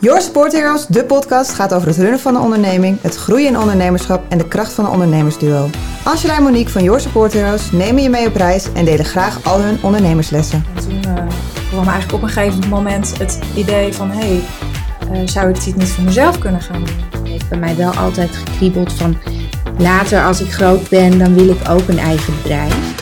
Your 0.00 0.20
Support 0.20 0.52
Heroes, 0.52 0.86
de 0.86 1.04
podcast, 1.04 1.52
gaat 1.52 1.74
over 1.74 1.88
het 1.88 1.96
runnen 1.96 2.20
van 2.20 2.34
een 2.34 2.40
onderneming, 2.40 2.98
het 3.00 3.16
groeien 3.16 3.48
in 3.48 3.58
ondernemerschap 3.58 4.22
en 4.28 4.38
de 4.38 4.48
kracht 4.48 4.72
van 4.72 4.84
een 4.84 4.90
ondernemersduo. 4.90 5.70
Angela 6.02 6.36
en 6.36 6.42
Monique 6.42 6.72
van 6.72 6.82
Your 6.82 7.00
Support 7.00 7.32
Heroes 7.32 7.70
nemen 7.70 8.02
je 8.02 8.08
mee 8.08 8.26
op 8.26 8.34
reis 8.34 8.72
en 8.72 8.84
delen 8.84 9.04
graag 9.04 9.44
al 9.44 9.60
hun 9.60 9.78
ondernemerslessen. 9.82 10.64
En 10.74 10.82
toen 10.82 11.02
uh, 11.06 11.26
kwam 11.70 11.88
eigenlijk 11.88 12.12
op 12.12 12.22
een 12.22 12.28
gegeven 12.28 12.68
moment 12.68 13.18
het 13.18 13.38
idee 13.54 13.92
van... 13.92 14.10
hé, 14.10 14.18
hey, 14.18 14.42
uh, 15.12 15.28
zou 15.28 15.48
ik 15.48 15.64
dit 15.64 15.76
niet 15.76 15.88
voor 15.88 16.04
mezelf 16.04 16.38
kunnen 16.38 16.60
gaan 16.60 16.84
doen? 16.84 17.20
Het 17.20 17.28
heeft 17.28 17.48
bij 17.48 17.58
mij 17.58 17.76
wel 17.76 17.94
altijd 17.94 18.36
gekriebeld 18.36 18.92
van... 18.92 19.16
later 19.78 20.24
als 20.24 20.40
ik 20.40 20.52
groot 20.52 20.88
ben, 20.88 21.18
dan 21.18 21.34
wil 21.34 21.48
ik 21.48 21.68
ook 21.68 21.88
een 21.88 21.98
eigen 21.98 22.34
bedrijf. 22.42 22.93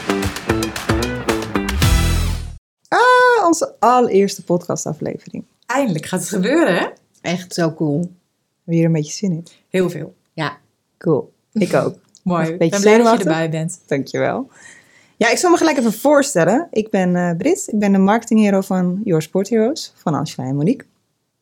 Allereerste 3.82 4.44
podcastaflevering. 4.44 5.44
Eindelijk 5.66 6.06
gaat 6.06 6.20
het 6.20 6.28
gebeuren, 6.28 6.76
hè? 6.76 6.86
Echt 7.20 7.54
zo 7.54 7.72
cool. 7.72 8.00
Heb 8.00 8.08
je 8.64 8.74
hier 8.74 8.84
een 8.84 8.92
beetje 8.92 9.12
zin 9.12 9.32
in? 9.32 9.46
Heel 9.68 9.90
veel. 9.90 10.14
Ja. 10.32 10.58
Cool. 10.98 11.32
Ik 11.52 11.74
ook. 11.74 11.94
Mooi. 12.22 12.46
Een 12.46 12.52
Ik 12.52 12.58
beetje 12.58 12.70
ben 12.70 12.80
blij 12.80 12.98
dat 12.98 13.18
je 13.18 13.24
erbij 13.24 13.50
bent. 13.50 13.80
Dankjewel. 13.86 14.50
Ja, 15.16 15.30
ik 15.30 15.36
zal 15.36 15.50
me 15.50 15.56
gelijk 15.56 15.78
even 15.78 15.92
voorstellen. 15.92 16.68
Ik 16.70 16.90
ben 16.90 17.16
eh 17.16 17.36
Brit. 17.36 17.68
Ik 17.72 17.78
ben 17.78 17.92
de 17.92 17.98
marketinghero 17.98 18.60
van 18.60 19.00
Your 19.04 19.22
Sport 19.22 19.48
Heroes, 19.48 19.92
van 19.96 20.14
Angela 20.14 20.48
en 20.48 20.56
Monique. 20.56 20.86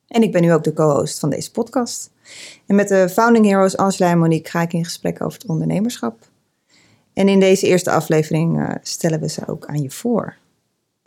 En 0.08 0.22
ik 0.22 0.32
ben 0.32 0.42
nu 0.42 0.52
ook 0.52 0.64
de 0.64 0.72
co-host 0.72 1.18
van 1.18 1.30
deze 1.30 1.50
podcast. 1.50 2.10
En 2.66 2.74
met 2.74 2.88
de 2.88 3.08
founding 3.08 3.46
heroes 3.46 3.76
Angela 3.76 4.10
en 4.10 4.18
Monique 4.18 4.50
ga 4.50 4.62
ik 4.62 4.72
in 4.72 4.84
gesprek 4.84 5.22
over 5.22 5.40
het 5.40 5.48
ondernemerschap. 5.48 6.28
En 7.12 7.28
in 7.28 7.40
deze 7.40 7.66
eerste 7.66 7.90
aflevering 7.90 8.60
eh, 8.60 8.74
stellen 8.82 9.20
we 9.20 9.28
ze 9.28 9.46
ook 9.46 9.66
aan 9.66 9.82
je 9.82 9.90
voor. 9.90 10.36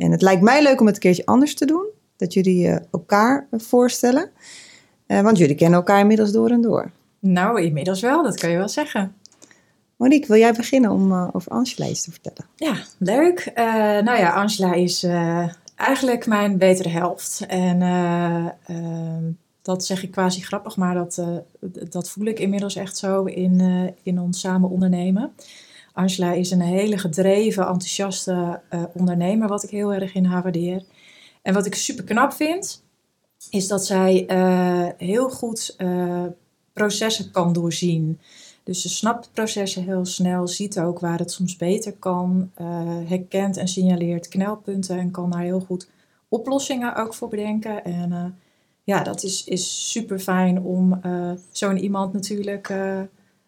En 0.03 0.12
het 0.12 0.21
lijkt 0.21 0.41
mij 0.41 0.63
leuk 0.63 0.80
om 0.80 0.85
het 0.85 0.95
een 0.95 1.02
keertje 1.02 1.25
anders 1.25 1.55
te 1.55 1.66
doen. 1.66 1.85
Dat 2.17 2.34
jullie 2.34 2.67
eh, 2.67 2.77
elkaar 2.91 3.48
voorstellen. 3.52 4.31
Eh, 5.05 5.21
want 5.21 5.38
jullie 5.38 5.55
kennen 5.55 5.80
elkaar 5.80 6.00
inmiddels 6.00 6.31
door 6.31 6.50
en 6.50 6.61
door. 6.61 6.91
Nou, 7.19 7.61
inmiddels 7.61 8.02
wel, 8.02 8.23
dat 8.23 8.39
kan 8.39 8.50
je 8.50 8.58
wel 8.58 8.69
zeggen. 8.69 9.16
Monique, 9.95 10.27
wil 10.27 10.38
jij 10.38 10.53
beginnen 10.53 10.92
om 10.92 11.11
eh, 11.11 11.27
over 11.31 11.52
Angela 11.52 11.88
iets 11.88 12.02
te 12.02 12.11
vertellen? 12.11 12.45
Ja, 12.55 12.75
leuk. 12.97 13.52
Eh, 13.53 13.66
nou 14.00 14.17
ja, 14.17 14.33
Angela 14.33 14.73
is 14.73 15.03
eh, 15.03 15.47
eigenlijk 15.75 16.25
mijn 16.25 16.58
betere 16.58 16.89
helft. 16.89 17.45
En 17.47 17.81
eh, 17.81 18.45
ehm, 18.67 19.23
dat 19.61 19.86
zeg 19.86 20.03
ik 20.03 20.11
quasi 20.11 20.42
grappig, 20.42 20.77
maar 20.77 20.94
dat, 20.94 21.17
eh, 21.17 21.38
dat 21.89 22.09
voel 22.09 22.25
ik 22.25 22.39
inmiddels 22.39 22.75
echt 22.75 22.97
zo 22.97 23.23
in, 23.23 23.59
eh, 23.59 23.94
in 24.03 24.20
ons 24.20 24.39
samen 24.39 24.70
ondernemen. 24.70 25.31
Angela 25.94 26.31
is 26.31 26.52
een 26.52 26.61
hele 26.61 26.97
gedreven, 26.97 27.67
enthousiaste 27.67 28.61
eh, 28.69 28.83
ondernemer, 28.94 29.47
wat 29.47 29.63
ik 29.63 29.69
heel 29.69 29.94
erg 29.94 30.13
in 30.13 30.25
haar 30.25 30.44
waardeer. 30.44 30.83
En 31.41 31.53
wat 31.53 31.66
ik 31.66 31.75
super 31.75 32.03
knap 32.03 32.33
vind, 32.33 32.83
is 33.49 33.67
dat 33.67 33.86
zij 33.86 34.25
eh, 34.27 34.88
heel 34.97 35.30
goed 35.30 35.73
eh, 35.77 36.25
processen 36.73 37.31
kan 37.31 37.53
doorzien. 37.53 38.19
Dus 38.64 38.81
ze 38.81 38.89
snapt 38.89 39.30
processen 39.33 39.83
heel 39.83 40.05
snel, 40.05 40.47
ziet 40.47 40.80
ook 40.80 40.99
waar 40.99 41.19
het 41.19 41.31
soms 41.31 41.55
beter 41.55 41.94
kan, 41.94 42.52
herkent 43.05 43.58
en 43.58 43.67
signaleert 43.67 44.27
knelpunten 44.27 44.99
en 44.99 45.11
kan 45.11 45.30
daar 45.30 45.41
heel 45.41 45.59
goed 45.59 45.89
oplossingen 46.27 46.95
ook 46.95 47.14
voor 47.14 47.27
bedenken. 47.27 47.83
En 47.83 48.38
ja, 48.83 49.03
dat 49.03 49.23
is, 49.23 49.44
is 49.44 49.91
super 49.91 50.19
fijn 50.19 50.61
om 50.61 51.02
zo'n 51.52 51.77
iemand 51.77 52.14
natuurlijk 52.14 52.71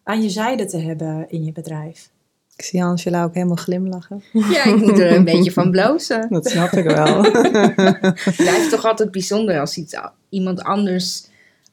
aan 0.02 0.22
je 0.22 0.30
zijde 0.30 0.64
te 0.64 0.78
hebben 0.78 1.30
in 1.30 1.44
je 1.44 1.52
bedrijf. 1.52 2.10
Ik 2.56 2.64
zie 2.64 2.82
Angela 2.84 3.24
ook 3.24 3.34
helemaal 3.34 3.56
glimlachen. 3.56 4.22
Ja, 4.32 4.64
ik 4.64 4.76
moet 4.76 4.98
er 4.98 5.12
een 5.12 5.24
beetje 5.34 5.52
van 5.52 5.70
blozen. 5.70 6.26
Dat 6.30 6.46
snap 6.50 6.72
ik 6.72 6.84
wel. 6.84 7.22
Het 8.24 8.36
blijft 8.36 8.70
toch 8.70 8.84
altijd 8.84 9.10
bijzonder 9.10 9.60
als 9.60 9.76
iets, 9.76 9.94
iemand 10.28 10.62
anders 10.62 11.26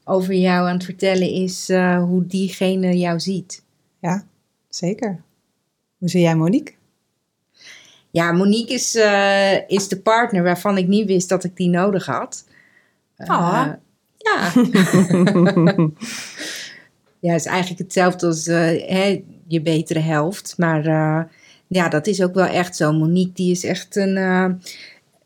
over 0.04 0.34
jou 0.34 0.68
aan 0.68 0.74
het 0.74 0.84
vertellen 0.84 1.30
is 1.30 1.68
eh, 1.68 2.02
hoe 2.02 2.26
diegene 2.26 2.98
jou 2.98 3.20
ziet. 3.20 3.62
ja, 3.98 4.24
zeker. 4.68 5.22
Hoe 5.98 6.08
zie 6.08 6.20
jij 6.20 6.36
Monique? 6.36 6.74
Ja, 8.10 8.32
Monique 8.32 8.74
is, 8.74 8.94
eh, 8.94 9.68
is 9.68 9.88
de 9.88 10.00
partner 10.00 10.42
waarvan 10.42 10.78
ik 10.78 10.86
niet 10.86 11.06
wist 11.06 11.28
dat 11.28 11.44
ik 11.44 11.56
die 11.56 11.68
nodig 11.68 12.06
had. 12.06 12.44
Eh, 13.16 13.28
Ah. 13.28 13.66
ja. 14.16 14.52
ja, 17.20 17.32
het 17.32 17.40
is 17.40 17.46
eigenlijk 17.46 17.78
hetzelfde 17.78 18.26
als 18.26 18.46
je 19.48 19.60
betere 19.60 19.98
helft. 19.98 20.54
Maar 20.56 20.86
eh, 20.86 21.22
ja, 21.66 21.88
dat 21.88 22.06
is 22.06 22.22
ook 22.22 22.34
wel 22.34 22.46
echt 22.46 22.76
zo. 22.76 22.92
Monique 22.92 23.32
die 23.34 23.50
is 23.50 23.64
echt 23.64 23.96
een, 23.96 24.16
eh, 24.16 24.48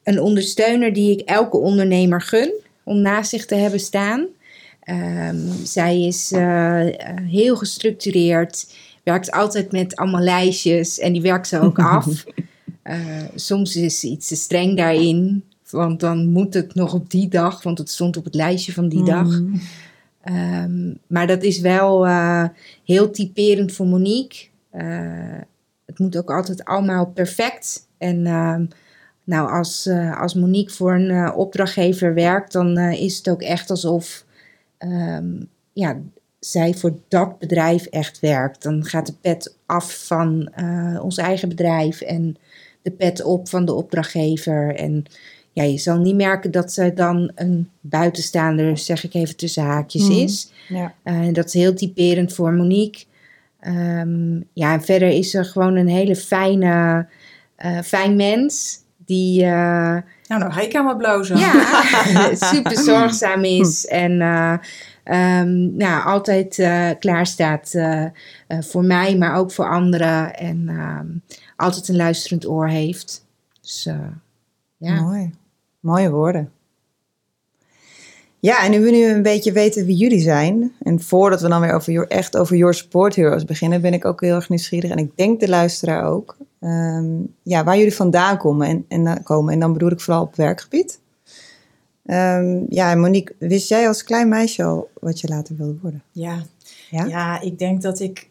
een 0.02 0.20
ondersteuner 0.20 0.92
die 0.92 1.10
ik 1.10 1.28
elke 1.28 1.56
ondernemer 1.56 2.22
gun 2.22 2.52
om 2.82 3.00
naast 3.00 3.30
zich 3.30 3.46
te 3.46 3.54
hebben 3.54 3.80
staan. 3.80 4.26
Ehm, 4.80 5.38
zij 5.64 6.02
is 6.02 6.32
eh, 6.32 6.86
heel 7.28 7.56
gestructureerd, 7.56 8.74
werkt 9.02 9.30
altijd 9.30 9.72
met 9.72 9.96
allemaal 9.96 10.22
lijstjes 10.22 10.98
en 10.98 11.12
die 11.12 11.22
werkt 11.22 11.48
ze 11.48 11.60
ook 11.60 11.78
af. 11.96 12.24
Soms 13.34 13.76
is 13.76 14.00
ze 14.00 14.08
iets 14.08 14.28
te 14.28 14.36
streng 14.36 14.76
daarin, 14.76 15.44
want 15.70 16.00
dan 16.00 16.28
moet 16.28 16.54
het 16.54 16.74
nog 16.74 16.94
op 16.94 17.10
die 17.10 17.28
dag, 17.28 17.62
want 17.62 17.78
het 17.78 17.90
stond 17.90 18.16
op 18.16 18.24
het 18.24 18.34
lijstje 18.34 18.72
van 18.72 18.88
die 18.88 19.04
dag. 19.04 19.40
Ehm, 20.22 20.94
maar 21.06 21.26
dat 21.26 21.42
is 21.42 21.60
wel 21.60 22.06
eh, 22.06 22.44
heel 22.84 23.10
typerend 23.10 23.72
voor 23.72 23.86
Monique. 23.86 24.46
Eh, 24.70 25.40
het 25.86 25.98
moet 25.98 26.16
ook 26.16 26.30
altijd 26.30 26.64
allemaal 26.64 27.06
perfect. 27.06 27.88
En 27.98 28.26
ehm, 28.26 28.66
nou, 29.24 29.50
als, 29.50 29.86
eh, 29.86 30.20
als 30.20 30.34
Monique 30.34 30.74
voor 30.74 30.94
een 30.94 31.32
opdrachtgever 31.32 32.14
werkt, 32.14 32.52
dan 32.52 32.78
is 32.78 33.16
het 33.16 33.28
ook 33.28 33.42
echt 33.42 33.70
alsof 33.70 34.24
ehm, 34.78 35.42
ja, 35.72 35.98
zij 36.38 36.74
voor 36.74 36.98
dat 37.08 37.38
bedrijf 37.38 37.86
echt 37.86 38.20
werkt. 38.20 38.62
Dan 38.62 38.84
gaat 38.84 39.06
de 39.06 39.14
pet 39.20 39.56
af 39.66 40.06
van 40.06 40.52
ons 41.02 41.16
eigen 41.16 41.48
bedrijf 41.48 42.00
en 42.00 42.36
de 42.82 42.90
pet 42.90 43.22
op 43.22 43.48
van 43.48 43.64
de 43.64 43.72
opdrachtgever. 43.72 44.74
En 44.74 45.04
ja, 45.62 45.64
je 45.70 45.78
zal 45.78 45.98
niet 45.98 46.14
merken 46.14 46.50
dat 46.50 46.72
zij 46.72 46.94
dan 46.94 47.30
een 47.34 47.70
buitenstaander, 47.80 48.78
zeg 48.78 49.04
ik 49.04 49.14
even 49.14 49.36
tussen 49.36 49.62
haakjes, 49.64 50.02
Mhm. 50.08 50.12
is. 50.12 50.52
Ja. 50.68 50.94
Eh, 51.02 51.14
en 51.14 51.32
dat 51.32 51.46
is 51.46 51.52
heel 51.52 51.74
typerend 51.74 52.32
voor 52.32 52.52
Monique. 52.52 53.04
Ehm, 53.60 54.36
ja, 54.52 54.72
en 54.72 54.82
verder 54.82 55.08
is 55.08 55.30
ze 55.30 55.44
gewoon 55.44 55.76
een 55.76 55.88
hele 55.88 56.16
fijne, 56.16 57.06
eh, 57.56 57.78
fijn 57.80 58.16
mens. 58.16 58.78
Die 58.96 59.42
eh, 59.44 59.50
Nou, 60.26 60.40
nou 60.40 60.52
ga 60.52 60.60
ik 60.60 60.72
helemaal 60.72 60.96
blozen. 60.96 61.38
ja, 61.38 62.34
super 62.54 62.76
zorgzaam 62.78 63.44
is. 63.44 63.86
En 63.86 64.20
ehm, 65.04 65.76
nou, 65.76 66.04
altijd 66.04 66.54
klaar 66.98 67.26
staat 67.26 67.74
voor 68.48 68.84
mij, 68.84 69.16
maar 69.16 69.34
ook 69.36 69.52
voor 69.52 69.68
anderen. 69.70 70.34
En 70.34 70.64
ehm, 70.68 71.06
altijd 71.56 71.88
een 71.88 71.96
luisterend 71.96 72.46
oor 72.48 72.68
heeft. 72.68 73.24
Dus 73.60 73.88
ja. 74.76 75.00
Mooi. 75.00 75.30
Mooie 75.80 76.10
woorden. 76.10 76.52
Ja, 78.40 78.64
en 78.64 78.70
nu 78.70 78.80
we 78.80 78.90
nu 78.90 79.04
een 79.04 79.22
beetje 79.22 79.52
weten 79.52 79.86
wie 79.86 79.96
jullie 79.96 80.20
zijn. 80.20 80.72
En 80.82 81.00
voordat 81.00 81.40
we 81.40 81.48
dan 81.48 81.60
weer 81.60 81.72
over, 81.72 81.92
your- 81.92 82.08
echt 82.10 82.36
over 82.36 82.56
Your 82.56 82.74
Support 82.74 83.16
Heroes 83.16 83.44
beginnen, 83.44 83.80
ben 83.80 83.92
ik 83.92 84.04
ook 84.04 84.20
heel 84.20 84.34
erg 84.34 84.48
nieuwsgierig. 84.48 84.90
En 84.90 84.98
ik 84.98 85.10
denk 85.16 85.40
de 85.40 85.48
luisteraar 85.48 86.04
ook. 86.04 86.36
ehm, 86.60 87.06
ja, 87.42 87.64
waar 87.64 87.76
jullie 87.76 87.94
vandaan 87.94 88.38
komen. 88.38 88.66
En, 88.68 88.84
en, 88.88 89.04
dan- 89.04 89.22
komen. 89.22 89.52
en 89.52 89.60
dan 89.60 89.72
bedoel 89.72 89.90
ik 89.90 90.00
vooral 90.00 90.22
op 90.22 90.36
werkgebied. 90.36 91.00
Ehm, 92.06 92.60
ja, 92.68 92.94
Monique, 92.94 93.34
wist 93.38 93.68
jij 93.68 93.88
als 93.88 94.04
klein 94.04 94.28
meisje 94.28 94.64
al 94.64 94.90
wat 95.00 95.20
je 95.20 95.28
later 95.28 95.56
wilde 95.56 95.78
worden? 95.82 96.02
Ja. 96.12 96.42
Ja? 96.90 97.04
Ja, 97.04 97.40
ik 97.40 97.58
denk 97.58 97.82
dat 97.82 98.00
ik, 98.00 98.28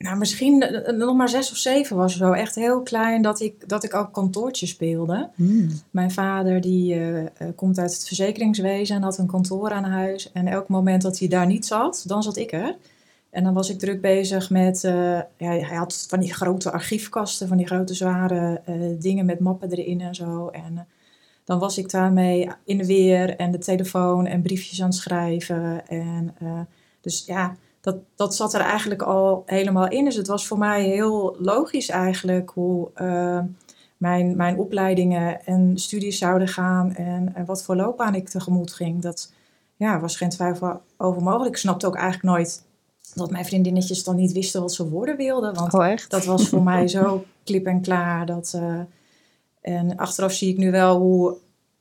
nou 0.00 0.18
misschien 0.18 0.62
eh, 0.62 0.96
nog 0.96 1.16
maar 1.16 1.28
zes 1.28 1.50
of 1.50 1.56
zeven 1.56 1.96
was 1.96 2.16
zo, 2.16 2.32
echt 2.32 2.54
heel 2.54 2.82
klein, 2.82 3.22
dat 3.22 3.40
ik, 3.40 3.68
dat 3.68 3.84
ik 3.84 3.94
ook 3.94 4.12
kantoortje 4.12 4.66
speelde. 4.66 5.28
Hmm. 5.34 5.68
Mijn 5.90 6.10
vader 6.10 6.60
die 6.60 6.94
eh, 6.94 7.20
eh, 7.20 7.28
komt 7.56 7.78
uit 7.78 7.92
het 7.92 8.06
verzekeringswezen 8.06 8.96
en 8.96 9.02
had 9.02 9.18
een 9.18 9.26
kantoor 9.26 9.70
aan 9.70 9.84
huis. 9.84 10.32
En 10.32 10.46
elk 10.46 10.68
moment 10.68 11.02
dat 11.02 11.18
hij 11.18 11.28
daar 11.28 11.46
niet 11.46 11.66
zat, 11.66 12.04
dan 12.06 12.22
zat 12.22 12.36
ik 12.36 12.52
er. 12.52 12.76
En 13.30 13.44
dan 13.44 13.54
was 13.54 13.70
ik 13.70 13.78
druk 13.78 14.00
bezig 14.00 14.50
met, 14.50 14.84
eh, 14.84 15.20
ja, 15.36 15.50
hij 15.50 15.76
had 15.76 16.06
van 16.08 16.20
die 16.20 16.34
grote 16.34 16.70
archiefkasten, 16.70 17.48
van 17.48 17.56
die 17.56 17.66
grote 17.66 17.94
zware 17.94 18.60
eh, 18.64 18.74
dingen 18.98 19.26
met 19.26 19.40
mappen 19.40 19.70
erin 19.70 20.00
en 20.00 20.14
zo. 20.14 20.48
En 20.48 20.72
eh, 20.78 20.82
dan 21.44 21.58
was 21.58 21.78
ik 21.78 21.90
daarmee 21.90 22.48
in 22.64 22.78
de 22.78 22.86
weer 22.86 23.36
en 23.36 23.50
de 23.50 23.58
telefoon 23.58 24.26
en 24.26 24.42
briefjes 24.42 24.82
aan 24.82 24.88
het 24.88 24.96
schrijven. 24.96 25.88
En 25.88 26.34
eh, 26.38 26.60
dus 27.00 27.24
ja, 27.26 27.56
dat, 27.80 27.96
dat 28.14 28.34
zat 28.34 28.54
er 28.54 28.60
eigenlijk 28.60 29.02
al 29.02 29.42
helemaal 29.46 29.88
in. 29.88 30.04
Dus 30.04 30.16
het 30.16 30.26
was 30.26 30.46
voor 30.46 30.58
mij 30.58 30.82
heel 30.82 31.36
logisch 31.38 31.88
eigenlijk 31.88 32.50
hoe 32.50 32.90
eh, 32.94 33.38
mijn, 33.96 34.36
mijn 34.36 34.58
opleidingen 34.58 35.46
en 35.46 35.78
studies 35.78 36.18
zouden 36.18 36.48
gaan 36.48 36.94
en, 36.94 37.34
en 37.34 37.44
wat 37.44 37.62
voor 37.62 37.76
loopbaan 37.76 38.14
ik 38.14 38.28
tegemoet 38.28 38.72
ging. 38.72 39.02
Dat 39.02 39.32
ja, 39.76 40.00
was 40.00 40.16
geen 40.16 40.28
twijfel 40.28 40.80
over 40.96 41.22
mogelijk. 41.22 41.50
Ik 41.50 41.60
snapte 41.60 41.86
ook 41.86 41.96
eigenlijk 41.96 42.34
nooit 42.34 42.62
dat 43.14 43.30
mijn 43.30 43.44
vriendinnetjes 43.44 44.04
dan 44.04 44.16
niet 44.16 44.32
wisten 44.32 44.60
wat 44.60 44.72
ze 44.72 44.88
worden 44.88 45.16
wilden. 45.16 45.54
Want 45.54 45.74
Oh, 45.74 45.86
echt? 45.86 46.10
dat 46.10 46.24
was 46.24 46.48
voor 46.48 46.62
mij 46.62 46.88
zo 46.88 47.24
klip 47.44 47.66
en 47.66 47.80
klaar. 47.80 48.26
Dat, 48.26 48.52
eh, 48.54 48.80
en 49.60 49.96
achteraf 49.96 50.32
zie 50.32 50.50
ik 50.50 50.58
nu 50.58 50.70
wel 50.70 50.98
hoe 50.98 51.36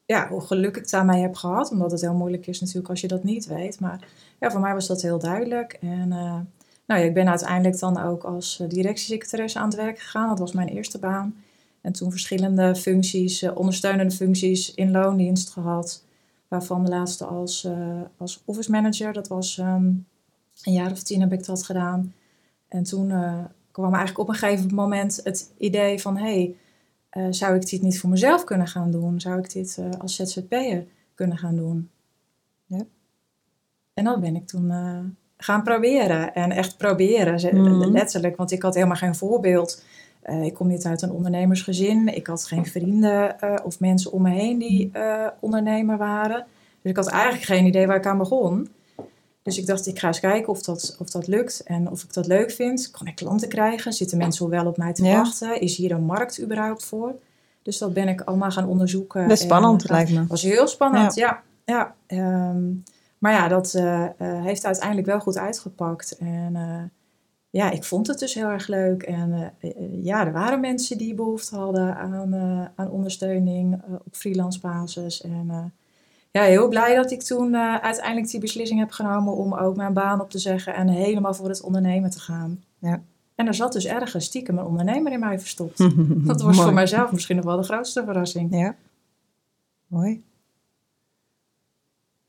ja, 0.10 0.28
hoe 0.28 0.42
geluk 0.42 0.78
ik 0.78 0.90
daarmee 0.90 1.22
heb 1.22 1.36
gehad. 1.36 1.72
Omdat 1.72 1.92
het 1.92 2.02
heel 2.02 2.14
moeilijk 2.14 2.48
is 2.48 2.60
natuurlijk 2.60 2.90
als 2.90 3.02
je 3.02 3.08
dat 3.08 3.24
niet 3.24 3.48
weet. 3.48 3.80
Maar 3.80 4.08
ja, 4.40 4.52
voor 4.52 4.60
mij 4.60 4.74
was 4.74 4.88
dat 4.88 5.02
heel 5.02 5.20
duidelijk. 5.20 5.78
En 5.82 6.08
uh, 6.10 6.40
nou 6.86 7.02
ja, 7.02 7.08
ik 7.08 7.14
ben 7.14 7.30
uiteindelijk 7.30 7.80
dan 7.80 8.02
ook 8.02 8.24
als 8.24 8.64
directiesecretaresse 8.68 9.60
aan 9.60 9.68
het 9.68 9.76
werk 9.76 10.00
gegaan. 10.00 10.30
Dat 10.30 10.40
was 10.40 10.52
mijn 10.52 10.68
eerste 10.68 11.00
baan. 11.00 11.36
En 11.82 11.92
toen 11.92 12.12
verschillende 12.12 12.76
functies, 12.76 13.44
ondersteunende 13.54 14.16
functies 14.16 14.74
in 14.74 14.92
loondienst 14.92 15.50
gehad. 15.50 16.04
Waarvan 16.48 16.86
de 16.86 16.92
laatste 16.92 17.26
als, 17.26 17.68
als 18.18 18.42
office 18.46 18.72
manager. 18.72 19.14
Dat 19.14 19.28
was 19.28 19.58
um, 19.58 20.06
een 20.64 20.74
jaar 20.74 20.92
of 20.92 21.04
tien 21.04 21.22
heb 21.22 21.34
ik 21.34 21.46
dat 21.46 21.64
gedaan. 21.64 22.14
En 22.68 22.84
toen 22.84 23.08
kwam 23.72 23.94
eigenlijk 23.94 24.20
op 24.20 24.30
een 24.30 24.36
gegeven 24.36 24.76
moment 24.76 25.20
het 25.24 25.52
idee 25.58 26.02
van... 26.02 26.18
Hey, 26.18 26.56
uh, 27.18 27.28
zou 27.30 27.56
ik 27.56 27.70
dit 27.70 27.82
niet 27.82 28.00
voor 28.00 28.10
mezelf 28.10 28.44
kunnen 28.44 28.68
gaan 28.68 28.92
doen? 28.92 29.20
Zou 29.20 29.40
ik 29.40 29.52
dit 29.52 29.78
uh, 29.80 29.90
als 30.00 30.16
ZZP'er 30.16 30.86
kunnen 31.16 31.38
gaan 31.38 31.56
doen? 31.56 31.90
Ja. 32.66 32.84
En 33.94 34.04
dat 34.04 34.22
ben 34.22 34.36
ik 34.36 34.48
toen 34.48 34.66
uh, 34.66 35.00
gaan 35.38 35.64
proberen. 35.64 36.34
En 36.34 36.52
echt 36.52 36.78
proberen, 36.78 37.56
mm. 37.56 37.92
letterlijk. 37.92 38.36
Want 38.36 38.52
ik 38.52 38.62
had 38.62 38.76
helemaal 38.76 38.96
geen 38.96 39.16
voorbeeld. 39.16 39.84
ik 40.44 40.54
kom 40.54 40.68
niet 40.68 40.86
uit 40.86 41.02
een 41.02 41.12
ondernemersgezin. 41.12 42.16
Ik 42.16 42.28
had 42.28 42.46
geen 42.46 42.66
vrienden 42.66 43.36
of 43.64 43.80
mensen 43.80 44.12
om 44.12 44.22
me 44.22 44.30
heen 44.30 44.58
die 44.58 44.92
ondernemer 45.40 45.98
waren. 45.98 46.46
Dus 46.82 46.92
ik 46.92 46.98
had 46.98 47.08
eigenlijk 47.08 47.44
geen 47.44 47.66
idee 47.66 47.88
waar 47.88 47.98
ik 47.98 48.06
aan 48.06 48.18
begon. 48.18 48.70
Dus 49.50 49.58
ik 49.58 49.66
dacht, 49.66 49.88
ik 49.88 50.00
ga 50.00 50.08
eens 50.08 50.20
kijken 50.20 50.50
of 50.50 50.62
dat, 50.62 50.96
of 51.00 51.10
dat 51.10 51.28
lukt 51.28 51.64
en 51.64 51.90
of 51.90 52.04
ik 52.04 52.14
dat 52.14 52.28
leuk 52.28 52.52
vind. 52.52 52.92
Kan 52.92 53.08
ik 53.08 53.16
klanten 53.16 53.50
krijgen? 53.50 53.94
Zitten 53.94 54.18
mensen 54.18 54.50
wel 54.50 54.66
op 54.66 54.78
mij 54.78 54.94
te 54.94 55.04
wachten? 55.04 55.62
Is 55.62 55.76
hier 55.76 55.92
een 55.92 56.04
markt 56.04 56.42
überhaupt 56.42 56.86
voor? 56.86 57.16
Dus 57.62 57.78
dat 57.78 57.94
ben 57.94 58.08
ik 58.08 58.22
allemaal 58.22 58.52
gaan 58.52 58.68
onderzoeken. 58.68 59.28
Best 59.28 59.44
spannend 59.44 59.84
en, 59.84 59.94
lijkt 59.94 60.12
me. 60.12 60.28
was 60.28 60.42
heel 60.42 60.68
spannend, 60.68 61.16
ja. 61.16 61.42
ja, 61.66 61.96
ehm, 62.08 62.72
maar 63.18 63.32
ja, 63.32 63.48
dat 63.48 63.74
uh, 63.74 64.06
heeft 64.18 64.66
uiteindelijk 64.66 65.08
wel 65.08 65.20
goed 65.20 65.38
uitgepakt. 65.38 66.18
En 66.18 66.54
uh, 66.56 66.84
ja, 67.50 67.72
ik 67.72 67.84
vond 67.84 68.08
het 68.08 68.20
dus 68.20 68.34
heel 68.34 68.48
erg 68.48 68.68
leuk. 68.68 69.04
En 69.04 69.54
ja, 70.04 70.26
er 70.26 70.32
waren 70.32 70.60
mensen 70.60 70.98
die 70.98 71.14
behoefte 71.14 71.56
hadden 71.56 71.96
aan, 71.96 72.36
aan 72.76 72.90
ondersteuning 72.90 73.82
op 74.06 74.16
freelance 74.16 74.60
basis. 74.60 75.22
En 75.22 75.74
ja, 76.32 76.44
heel 76.44 76.68
blij 76.68 76.96
dat 76.96 77.12
ik 77.12 77.22
toen 77.22 77.54
uh, 77.54 77.76
uiteindelijk 77.76 78.30
die 78.30 78.40
beslissing 78.40 78.80
heb 78.80 78.92
genomen 78.92 79.34
om 79.34 79.54
ook 79.54 79.76
mijn 79.76 79.94
baan 79.94 80.22
op 80.22 80.30
te 80.30 80.38
zeggen 80.40 80.74
en 80.74 80.88
helemaal 80.88 81.34
voor 81.34 81.50
het 81.50 81.62
ondernemen 81.62 82.10
te 82.10 82.20
gaan. 82.20 82.64
Ja. 82.80 83.02
En 83.36 83.48
er 83.48 83.54
zat 83.54 83.74
dus 83.74 83.86
ergens 83.86 84.26
stiekem 84.26 84.58
een 84.58 84.66
ondernemer 84.66 85.12
in 85.12 85.20
mij 85.20 85.40
verstopt. 85.40 85.78
dat 86.28 86.42
was 86.42 86.62
voor 86.62 86.74
mijzelf 86.74 87.12
misschien 87.12 87.36
nog 87.36 87.46
wel 87.46 87.58
de 87.58 87.64
grootste 87.64 88.04
verrassing. 88.04 88.56
Ja, 88.56 88.76
mooi. 89.88 90.22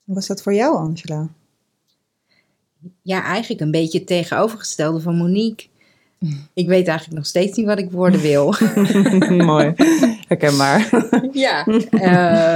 Hoe 0.04 0.14
was 0.14 0.26
dat 0.26 0.42
voor 0.42 0.54
jou, 0.54 0.76
Angela? 0.76 1.28
Ja, 3.02 3.22
eigenlijk 3.22 3.60
een 3.60 3.70
beetje 3.70 3.98
het 3.98 4.06
tegenovergestelde 4.06 5.00
van 5.00 5.16
Monique. 5.16 5.68
Ik 6.54 6.66
weet 6.66 6.86
eigenlijk 6.86 7.18
nog 7.18 7.26
steeds 7.26 7.56
niet 7.56 7.66
wat 7.66 7.78
ik 7.78 7.90
worden 7.90 8.20
wil. 8.20 8.54
mooi, 9.52 9.72
herkenbaar. 10.28 10.90
ja, 11.32 11.66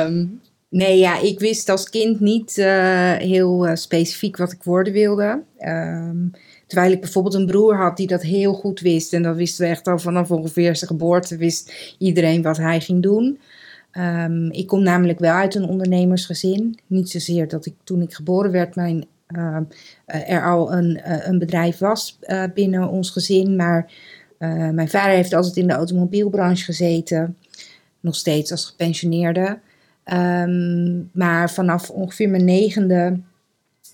um, 0.06 0.41
Nee, 0.75 0.99
ja, 0.99 1.21
ik 1.21 1.41
wist 1.41 1.69
als 1.69 1.91
kind 1.91 2.21
niet 2.21 2.56
uh, 2.56 3.12
heel 3.12 3.69
uh, 3.69 3.75
specifiek 3.75 4.37
wat 4.37 4.53
ik 4.53 4.62
worden 4.62 4.93
wilde. 4.93 5.43
Um, 5.59 6.31
terwijl 6.67 6.93
ik 6.93 7.00
bijvoorbeeld 7.00 7.35
een 7.35 7.47
broer 7.47 7.76
had 7.76 7.97
die 7.97 8.06
dat 8.06 8.23
heel 8.23 8.53
goed 8.53 8.81
wist. 8.81 9.12
En 9.12 9.23
dat 9.23 9.37
wisten 9.37 9.65
we 9.65 9.71
echt 9.71 9.87
al 9.87 9.99
vanaf 9.99 10.31
ongeveer 10.31 10.76
zijn 10.76 10.91
geboorte. 10.91 11.37
Wist 11.37 11.94
iedereen 11.99 12.43
wat 12.43 12.56
hij 12.56 12.81
ging 12.81 13.03
doen. 13.03 13.38
Um, 13.93 14.50
ik 14.50 14.67
kom 14.67 14.82
namelijk 14.82 15.19
wel 15.19 15.32
uit 15.32 15.55
een 15.55 15.69
ondernemersgezin. 15.69 16.79
Niet 16.87 17.11
zozeer 17.11 17.49
dat 17.49 17.67
ik 17.67 17.75
toen 17.85 18.03
ik 18.03 18.15
geboren 18.15 18.50
werd 18.50 18.75
mijn, 18.75 19.06
uh, 19.37 19.56
er 20.06 20.44
al 20.44 20.73
een, 20.73 21.00
een 21.29 21.38
bedrijf 21.38 21.79
was 21.79 22.19
binnen 22.55 22.88
ons 22.88 23.11
gezin. 23.11 23.56
Maar 23.56 23.93
mijn 24.73 24.88
vader 24.88 25.15
heeft 25.15 25.35
altijd 25.35 25.56
in 25.56 25.67
de 25.67 25.75
automobielbranche 25.75 26.65
gezeten. 26.65 27.37
Nog 28.00 28.15
steeds 28.15 28.50
als 28.50 28.65
gepensioneerde. 28.65 29.59
Um, 30.12 31.11
maar 31.12 31.51
vanaf 31.51 31.91
ongeveer 31.91 32.29
mijn 32.29 32.45
negende 32.45 33.21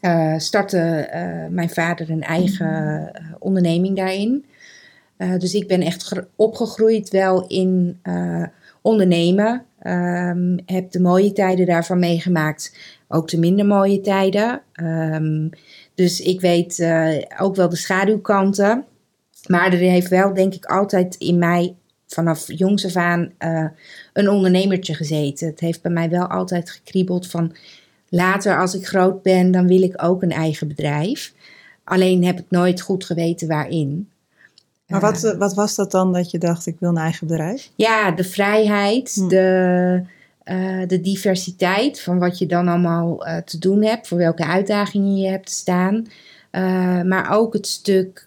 uh, 0.03 0.39
startte 0.39 1.11
uh, 1.15 1.55
mijn 1.55 1.71
vader 1.71 2.11
een 2.11 2.23
eigen 2.23 3.11
uh, 3.15 3.33
onderneming 3.39 3.97
daarin. 3.97 4.45
dus 5.39 5.55
ik 5.55 5.69
ben 5.69 5.81
echt 5.81 6.13
opgegroeid 6.37 7.09
wel 7.09 7.47
in 7.47 8.01
ondernemen. 8.83 9.65
Um, 9.83 10.59
heb 10.67 10.91
de 10.91 11.01
mooie 11.01 11.33
tijden 11.33 11.67
daarvan 11.67 11.99
meegemaakt, 11.99 12.77
ook 13.09 13.29
de 13.29 13.39
minder 13.39 13.67
mooie 13.67 14.01
tijden. 14.01 14.63
Um, 14.83 15.51
dus 15.95 16.21
ik 16.21 16.41
weet 16.41 16.87
ook 17.39 17.57
wel 17.57 17.69
de 17.69 17.77
schaduwkanten. 17.77 18.85
Maar 19.47 19.73
er 19.73 19.79
heeft 19.79 20.09
wel, 20.09 20.35
denk 20.35 20.55
ik, 20.55 20.65
altijd 20.65 21.15
in 21.15 21.39
mij 21.39 21.75
vanaf 22.15 22.53
jongs 22.53 22.85
af 22.85 22.97
aan 22.97 23.33
uh, 23.39 23.67
een 24.13 24.29
ondernemertje 24.29 24.95
gezeten. 24.95 25.47
Het 25.47 25.61
heeft 25.61 25.83
bij 25.83 25.93
mij 25.93 26.11
wel 26.11 26.27
altijd 26.27 26.71
gekriebeld 26.71 27.27
van 27.27 27.57
later 28.09 28.59
als 28.59 28.75
ik 28.75 28.87
groot 28.87 29.23
ben, 29.23 29.51
dan 29.51 29.67
wil 29.67 29.83
ik 29.83 30.03
ook 30.03 30.23
een 30.23 30.33
eigen 30.33 30.69
bedrijf. 30.69 31.33
Alleen 31.85 32.25
heb 32.25 32.39
ik 32.39 32.47
nooit 32.49 32.81
goed 32.81 33.05
geweten 33.05 33.49
waarin. 33.49 34.09
Maar 34.87 35.01
wat, 35.01 35.25
uh, 35.25 35.37
wat 35.37 35.55
was 35.55 35.75
dat 35.75 35.91
dan 35.91 36.13
dat 36.13 36.31
je 36.31 36.39
dacht, 36.39 36.67
ik 36.67 36.77
wil 36.79 36.89
een 36.89 36.97
eigen 36.97 37.27
bedrijf? 37.27 37.71
Ja, 37.75 38.11
de 38.11 38.25
vrijheid, 38.25 39.15
hm. 39.15 39.29
de, 39.29 40.03
uh, 40.45 40.87
de 40.87 41.01
diversiteit 41.01 42.01
van 42.01 42.19
wat 42.19 42.39
je 42.39 42.47
dan 42.47 42.69
allemaal 42.69 43.25
te 43.45 43.59
doen 43.59 43.85
hebt, 43.85 44.09
voor 44.09 44.19
welke 44.19 44.45
uitdagingen 44.45 45.17
je 45.17 45.29
hebt 45.29 45.51
staan. 45.51 46.07
maar 47.07 47.31
ook 47.31 47.53
het 47.53 47.67
stuk, 47.67 48.27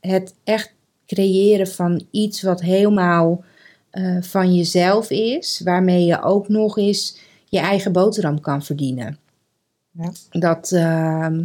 het 0.00 0.34
echt 0.44 0.72
creëren 1.14 1.66
van 1.66 2.06
iets 2.10 2.42
wat 2.42 2.60
helemaal 2.60 3.44
uh, 3.92 4.22
van 4.22 4.54
jezelf 4.54 5.10
is, 5.10 5.60
waarmee 5.64 6.04
je 6.04 6.22
ook 6.22 6.48
nog 6.48 6.78
eens 6.78 7.18
je 7.44 7.58
eigen 7.58 7.92
boterham 7.92 8.40
kan 8.40 8.62
verdienen. 8.62 9.18
Ja. 9.90 10.12
Dat 10.30 10.70
uh, 10.70 11.38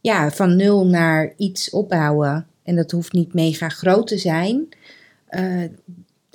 ja, 0.00 0.30
van 0.30 0.56
nul 0.56 0.86
naar 0.86 1.34
iets 1.36 1.70
opbouwen. 1.70 2.46
En 2.62 2.76
dat 2.76 2.90
hoeft 2.90 3.12
niet 3.12 3.34
mega 3.34 3.68
groot 3.68 4.06
te 4.06 4.18
zijn. 4.18 4.68
Uh, 5.30 5.62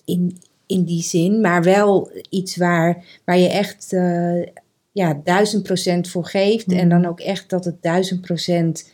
in, 0.05 0.37
in 0.65 0.83
die 0.83 1.03
zin, 1.03 1.41
maar 1.41 1.63
wel 1.63 2.11
iets 2.29 2.55
waar, 2.55 3.03
waar 3.25 3.37
je 3.37 3.49
echt 3.49 3.93
uh, 3.93 4.45
ja, 4.91 5.21
duizend 5.23 5.63
procent 5.63 6.09
voor 6.09 6.25
geeft. 6.25 6.71
En 6.71 6.87
mhm. 6.87 6.89
dan 6.89 7.05
ook 7.05 7.19
echt 7.19 7.49
dat 7.49 7.65
het 7.65 7.81
duizend 7.81 8.21
procent 8.21 8.91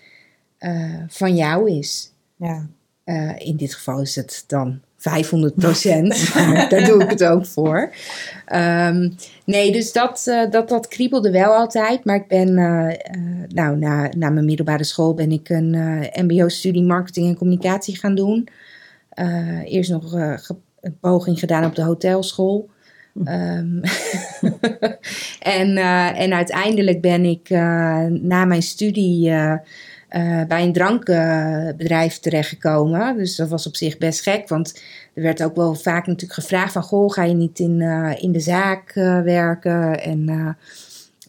van 1.07 1.35
jou 1.35 1.71
is. 1.71 2.11
Ja. 2.35 2.67
Uh, 3.05 3.31
in 3.37 3.55
dit 3.55 3.73
geval 3.73 4.01
is 4.01 4.15
het 4.15 4.43
dan 4.47 4.79
500 4.97 5.55
procent. 5.65 6.33
Daar 6.69 6.85
doe 6.85 7.03
ik 7.03 7.09
het 7.09 7.23
ook 7.23 7.45
voor. 7.45 7.93
Um, 8.53 9.15
nee, 9.45 9.71
dus 9.71 9.91
dat, 9.91 10.25
uh, 10.27 10.51
dat, 10.51 10.69
dat 10.69 10.87
kriebelde 10.87 11.31
wel 11.31 11.53
altijd. 11.53 12.05
Maar 12.05 12.15
ik 12.15 12.27
ben, 12.27 12.49
uh, 12.49 12.93
nou, 13.47 13.77
na, 13.77 14.09
na 14.17 14.29
mijn 14.29 14.45
middelbare 14.45 14.83
school 14.83 15.13
ben 15.13 15.31
ik 15.31 15.49
een 15.49 15.69
MBO-studie 16.13 16.83
marketing 16.83 17.27
en 17.27 17.37
communicatie 17.37 17.97
gaan 17.97 18.15
doen. 18.15 18.47
eerst 19.65 19.91
nog 19.91 20.13
een 20.13 20.97
poging 20.99 21.39
gedaan 21.39 21.65
op 21.65 21.75
de 21.75 21.83
hotelschool. 21.83 22.69
Um, 23.15 23.81
en, 25.59 25.77
en 26.15 26.33
uiteindelijk 26.33 27.01
ben 27.01 27.25
ik 27.25 27.49
na 28.21 28.45
mijn 28.45 28.63
studie 28.63 29.31
uh, 30.15 30.43
bij 30.47 30.63
een 30.63 30.73
drankbedrijf 30.73 32.19
terechtgekomen. 32.19 33.17
Dus 33.17 33.35
dat 33.35 33.49
was 33.49 33.67
op 33.67 33.75
zich 33.75 33.97
best 33.97 34.21
gek, 34.21 34.47
want 34.47 34.81
er 35.13 35.21
werd 35.21 35.43
ook 35.43 35.55
wel 35.55 35.75
vaak 35.75 36.07
natuurlijk 36.07 36.39
gevraagd 36.39 36.73
van... 36.73 36.83
Goh, 36.83 37.11
ga 37.11 37.23
je 37.23 37.33
niet 37.33 37.59
in, 37.59 37.79
uh, 37.79 38.11
in 38.17 38.31
de 38.31 38.39
zaak 38.39 38.95
uh, 38.95 39.21
werken? 39.21 40.01
En 40.01 40.57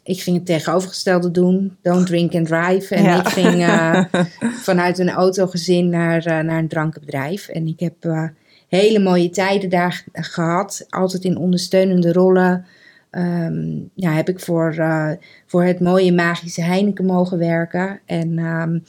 ik 0.02 0.20
ging 0.20 0.36
het 0.36 0.46
tegenovergestelde 0.46 1.30
doen. 1.30 1.76
Don't 1.82 2.06
drink 2.06 2.34
and 2.34 2.46
drive. 2.46 2.94
En 2.94 3.02
ja. 3.02 3.20
ik 3.20 3.28
ging 3.28 3.66
vanuit 4.68 4.98
een 4.98 5.10
autogezin 5.10 5.88
naar, 5.88 6.44
naar 6.44 6.58
een 6.58 6.68
drankenbedrijf. 6.68 7.48
En 7.48 7.66
ik 7.66 7.80
heb 7.80 8.28
hele 8.68 8.98
mooie 8.98 9.30
tijden 9.30 9.70
daar 9.70 10.04
gehad. 10.12 10.86
Altijd 10.88 11.24
in 11.24 11.36
ondersteunende 11.36 12.12
rollen. 12.12 12.66
Um, 13.10 13.90
ja, 13.94 14.10
heb 14.10 14.28
ik 14.28 14.40
voor, 14.40 14.74
uh, 14.78 15.10
voor 15.46 15.64
het 15.64 15.80
mooie 15.80 16.12
magische 16.12 16.62
Heineken 16.62 17.04
mogen 17.04 17.38
werken. 17.38 18.00
En, 18.06 18.38
um, 18.38 18.82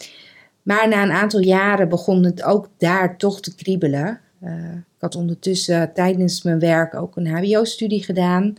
maar 0.62 0.88
na 0.88 1.04
een 1.04 1.12
aantal 1.12 1.40
jaren 1.40 1.90
begon 1.90 2.24
het 2.24 2.44
ook 2.44 2.70
daar 2.78 3.18
toch 3.18 3.42
te 3.42 3.56
kriebelen. 3.56 4.20
Uh, 4.44 4.74
ik 4.74 5.04
had 5.04 5.16
ondertussen 5.16 5.94
tijdens 5.94 6.44
mijn 6.44 6.60
werk 6.60 6.96
ook 6.96 7.16
een 7.16 7.28
HBO-studie 7.28 8.04
gedaan. 8.04 8.56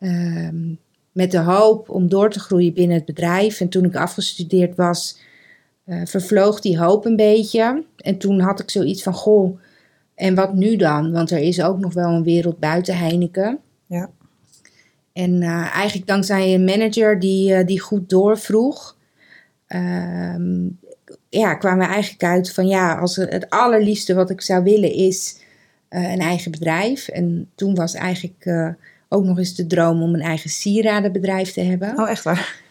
Um, 0.00 0.78
met 1.12 1.30
de 1.30 1.38
hoop 1.38 1.88
om 1.88 2.08
door 2.08 2.30
te 2.30 2.40
groeien 2.40 2.74
binnen 2.74 2.96
het 2.96 3.04
bedrijf. 3.04 3.60
En 3.60 3.68
toen 3.68 3.84
ik 3.84 3.96
afgestudeerd 3.96 4.76
was, 4.76 5.18
uh, 5.86 6.00
vervloog 6.04 6.60
die 6.60 6.78
hoop 6.78 7.04
een 7.04 7.16
beetje. 7.16 7.84
En 7.96 8.18
toen 8.18 8.40
had 8.40 8.60
ik 8.60 8.70
zoiets 8.70 9.02
van: 9.02 9.12
Goh, 9.12 9.58
en 10.14 10.34
wat 10.34 10.54
nu 10.54 10.76
dan? 10.76 11.12
Want 11.12 11.30
er 11.30 11.38
is 11.38 11.62
ook 11.62 11.78
nog 11.78 11.94
wel 11.94 12.08
een 12.08 12.22
wereld 12.22 12.58
buiten 12.58 12.98
Heineken. 12.98 13.58
Ja. 13.86 14.10
En 15.20 15.42
uh, 15.42 15.74
eigenlijk 15.74 16.06
dankzij 16.06 16.54
een 16.54 16.64
manager 16.64 17.18
die, 17.18 17.52
uh, 17.52 17.66
die 17.66 17.80
goed 17.80 18.08
doorvroeg, 18.08 18.96
ehm, 19.66 20.68
ja, 21.28 21.54
kwamen 21.54 21.86
we 21.86 21.92
eigenlijk 21.92 22.22
uit 22.22 22.52
van 22.52 22.66
ja, 22.66 22.94
als 22.94 23.16
het 23.16 23.50
allerliefste 23.50 24.14
wat 24.14 24.30
ik 24.30 24.40
zou 24.40 24.62
willen 24.62 24.92
is 24.92 25.36
uh, 25.90 26.12
een 26.12 26.18
eigen 26.18 26.50
bedrijf. 26.50 27.08
En 27.08 27.50
toen 27.54 27.74
was 27.74 27.94
eigenlijk 27.94 28.74
ook 29.08 29.24
nog 29.24 29.38
eens 29.38 29.54
de 29.54 29.66
droom 29.66 30.02
om 30.02 30.14
een 30.14 30.20
eigen 30.20 30.50
sieradenbedrijf 30.50 31.52
te 31.52 31.60
hebben. 31.60 31.98
Oh, 31.98 32.10
echt 32.10 32.22
waar? 32.22 32.62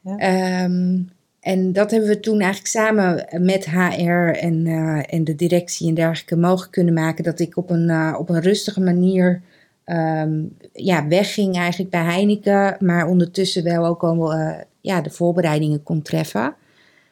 Ja. 0.00 0.64
Um, 0.64 1.10
en 1.40 1.72
dat 1.72 1.90
hebben 1.90 2.08
we 2.08 2.20
toen 2.20 2.40
eigenlijk 2.40 2.70
samen 2.70 3.26
met 3.40 3.64
HR 3.64 4.30
en, 4.40 4.66
en 5.06 5.24
de 5.24 5.34
directie 5.34 5.88
en 5.88 5.94
dergelijke 5.94 6.36
mogelijk 6.36 6.72
kunnen 6.72 6.94
maken. 6.94 7.24
Dat 7.24 7.40
ik 7.40 7.56
op 7.56 7.70
een, 7.70 8.16
op 8.16 8.28
een 8.28 8.40
rustige 8.40 8.80
manier 8.80 9.42
um, 9.84 10.56
ja, 10.72 11.08
wegging 11.08 11.56
eigenlijk 11.56 11.90
bij 11.90 12.02
Heineken. 12.02 12.76
Maar 12.80 13.06
ondertussen 13.06 13.64
wel 13.64 13.86
ook 13.86 14.02
al 14.02 14.34
uh, 14.34 14.54
ja, 14.80 15.00
de 15.00 15.10
voorbereidingen 15.10 15.82
kon 15.82 16.02
treffen. 16.02 16.54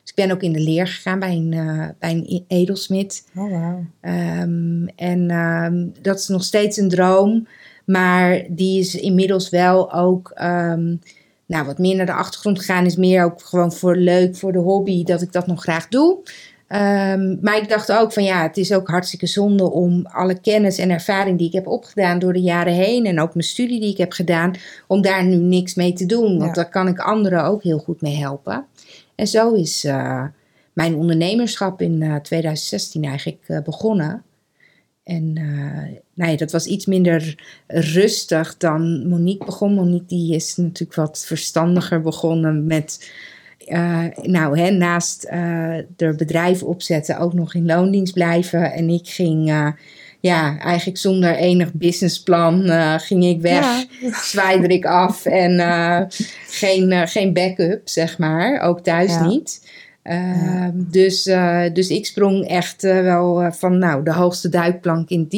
Dus 0.03 0.11
ik 0.11 0.15
ben 0.15 0.31
ook 0.31 0.43
in 0.43 0.53
de 0.53 0.61
leer 0.61 0.87
gegaan 0.87 1.19
bij 1.19 1.37
een, 1.37 1.51
bij 1.99 2.11
een 2.11 2.45
edelsmid. 2.49 3.29
Oh, 3.37 3.51
wow. 3.51 3.79
Um, 4.41 4.89
en 4.97 5.31
um, 5.31 5.93
dat 6.03 6.19
is 6.19 6.29
nog 6.29 6.45
steeds 6.45 6.77
een 6.77 6.89
droom. 6.89 7.47
Maar 7.85 8.43
die 8.49 8.81
is 8.81 8.95
inmiddels 8.95 9.49
wel 9.49 9.93
ook 9.93 10.33
nou, 11.51 11.67
wat 11.67 11.79
meer 11.79 11.97
naar 11.97 12.07
de 12.07 12.13
achtergrond 12.13 12.59
gegaan 12.59 12.87
is 12.87 12.97
meer 12.97 13.25
ook 13.25 13.43
gewoon 13.43 13.73
voor 13.73 13.97
leuk, 13.97 14.37
voor 14.37 14.53
de 14.53 14.59
hobby, 14.59 15.05
dat 15.05 15.23
ik 15.23 15.33
dat 15.33 15.47
nog 15.47 15.63
graag 15.63 15.89
doe. 15.89 16.19
Um, 16.73 17.39
maar 17.41 17.57
ik 17.57 17.69
dacht 17.69 17.93
ook 17.93 18.13
van 18.13 18.25
ja, 18.25 18.43
het 18.43 18.57
is 18.57 18.73
ook 18.73 18.89
hartstikke 18.89 19.27
zonde 19.27 19.71
om 19.71 20.07
alle 20.07 20.41
kennis 20.41 20.79
en 20.79 20.91
ervaring 20.91 21.39
die 21.39 21.47
ik 21.47 21.53
heb 21.53 21.67
opgedaan 21.67 22.19
door 22.19 22.33
de 22.33 22.41
jaren 22.41 22.73
heen 22.73 23.07
en 23.07 23.21
ook 23.21 23.35
mijn 23.35 23.47
studie 23.47 23.81
die 23.81 23.91
ik 23.91 23.97
heb 23.97 24.13
gedaan, 24.13 24.55
om 24.87 25.03
daar 25.03 25.25
nu 25.25 25.37
niks 25.37 25.75
mee 25.75 25.93
te 25.93 26.07
doen. 26.07 26.39
Want 26.39 26.57
ja. 26.57 26.63
daar 26.63 26.71
kan 26.71 26.89
ik 26.89 26.99
anderen 26.99 27.45
ook 27.45 27.63
heel 27.63 27.79
goed 27.79 28.01
mee 28.01 28.17
helpen. 28.17 28.67
En 29.15 29.27
zo 29.27 29.53
is 29.53 29.85
uh, 29.85 30.25
mijn 30.73 30.95
ondernemerschap 30.95 31.81
in 31.81 32.01
uh, 32.01 32.17
2016 32.17 33.05
eigenlijk 33.05 33.45
uh, 33.49 33.61
begonnen. 33.63 34.23
En 35.05 35.39
uh, 35.39 35.99
nou 36.15 36.31
ja, 36.31 36.37
dat 36.37 36.53
was 36.53 36.67
iets 36.67 36.87
minder 36.87 37.43
rustig 37.67 38.57
dan 38.57 39.09
Monique 39.09 39.45
begon. 39.45 39.75
Monique 39.75 40.07
die 40.07 40.35
is 40.35 40.57
natuurlijk 40.57 40.95
wat 40.95 41.25
verstandiger 41.27 42.01
begonnen 42.01 42.67
met... 42.67 43.11
Uh, 43.67 44.05
nou, 44.23 44.59
hè, 44.59 44.71
naast 44.71 45.27
uh, 45.33 45.77
er 45.97 46.15
bedrijf 46.17 46.63
opzetten 46.63 47.19
ook 47.19 47.33
nog 47.33 47.55
in 47.55 47.67
loondienst 47.67 48.15
blijven. 48.15 48.73
En 48.73 48.89
ik 48.89 49.09
ging, 49.09 49.73
ja, 50.21 50.59
eigenlijk 50.59 50.99
zonder 50.99 51.35
enig 51.35 51.73
businessplan 51.73 52.63
ging 53.01 53.25
ik 53.25 53.41
weg. 53.41 53.65
Ja. 54.01 54.13
Zwaaide 54.23 54.67
ik 54.67 54.85
af 54.85 55.27
en 55.27 55.61
geen, 56.49 57.09
geen 57.09 57.33
backup, 57.33 57.89
zeg 57.89 58.19
maar. 58.19 58.61
Ook 58.61 58.81
thuis 58.81 59.13
ja. 59.13 59.27
niet. 59.27 59.71
Dus, 60.73 61.23
dus 61.73 61.89
ik 61.89 62.07
sprong 62.07 62.49
echt 62.49 62.83
wel 62.83 63.53
van 63.53 63.79
nou, 63.79 64.05
de 64.05 64.13
hoogste 64.13 64.49
duikplank 64.49 65.09
in 65.09 65.21
het 65.21 65.31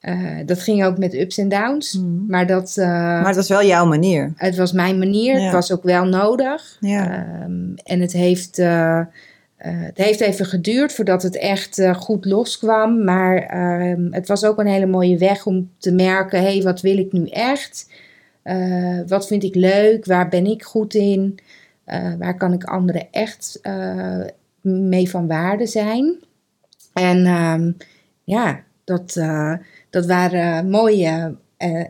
diepe. 0.00 0.44
dat 0.44 0.60
ging 0.60 0.84
ook 0.84 0.98
met 0.98 1.14
ups 1.14 1.38
en 1.38 1.48
downs. 1.48 1.92
Mm. 1.92 2.24
Maar, 2.28 2.46
dat, 2.46 2.72
maar 2.76 3.26
het 3.26 3.36
was 3.36 3.48
wel 3.48 3.64
jouw 3.64 3.86
manier. 3.86 4.32
Het 4.36 4.56
was 4.56 4.72
mijn 4.72 4.98
manier. 4.98 5.38
Ja. 5.38 5.44
Het 5.44 5.52
was 5.52 5.72
ook 5.72 5.82
wel 5.82 6.04
nodig. 6.04 6.76
Ja. 6.80 7.26
en 7.84 8.00
het 8.00 8.12
heeft, 8.12 8.56
het 9.56 9.96
heeft 9.96 10.20
even 10.20 10.46
geduurd 10.46 10.92
voordat 10.92 11.22
het 11.22 11.36
echt 11.36 11.82
goed 11.92 12.24
loskwam. 12.24 13.04
Maar 13.04 13.36
ehm, 13.36 14.12
het 14.12 14.28
was 14.28 14.44
ook 14.44 14.58
een 14.58 14.66
hele 14.66 14.86
mooie 14.86 15.18
weg 15.18 15.46
om 15.46 15.70
te 15.78 15.92
merken: 15.92 16.40
hé, 16.40 16.52
hey, 16.52 16.62
wat 16.62 16.80
wil 16.80 16.98
ik 16.98 17.12
nu 17.12 17.26
echt? 17.26 17.90
wat 19.06 19.26
vind 19.26 19.42
ik 19.42 19.54
leuk? 19.54 20.04
Waar 20.04 20.28
ben 20.28 20.46
ik 20.46 20.62
goed 20.62 20.94
in? 20.94 21.38
Waar 22.18 22.36
kan 22.36 22.52
ik 22.52 22.64
anderen 22.64 23.06
echt 23.10 23.60
mee 24.60 25.10
van 25.10 25.26
waarde 25.26 25.66
zijn? 25.66 26.18
En 26.92 27.26
um, 27.26 27.76
ja, 28.24 28.60
dat, 28.90 29.16
uh, 29.16 29.54
dat 29.90 30.06
waren 30.06 30.70
mooie 30.70 31.36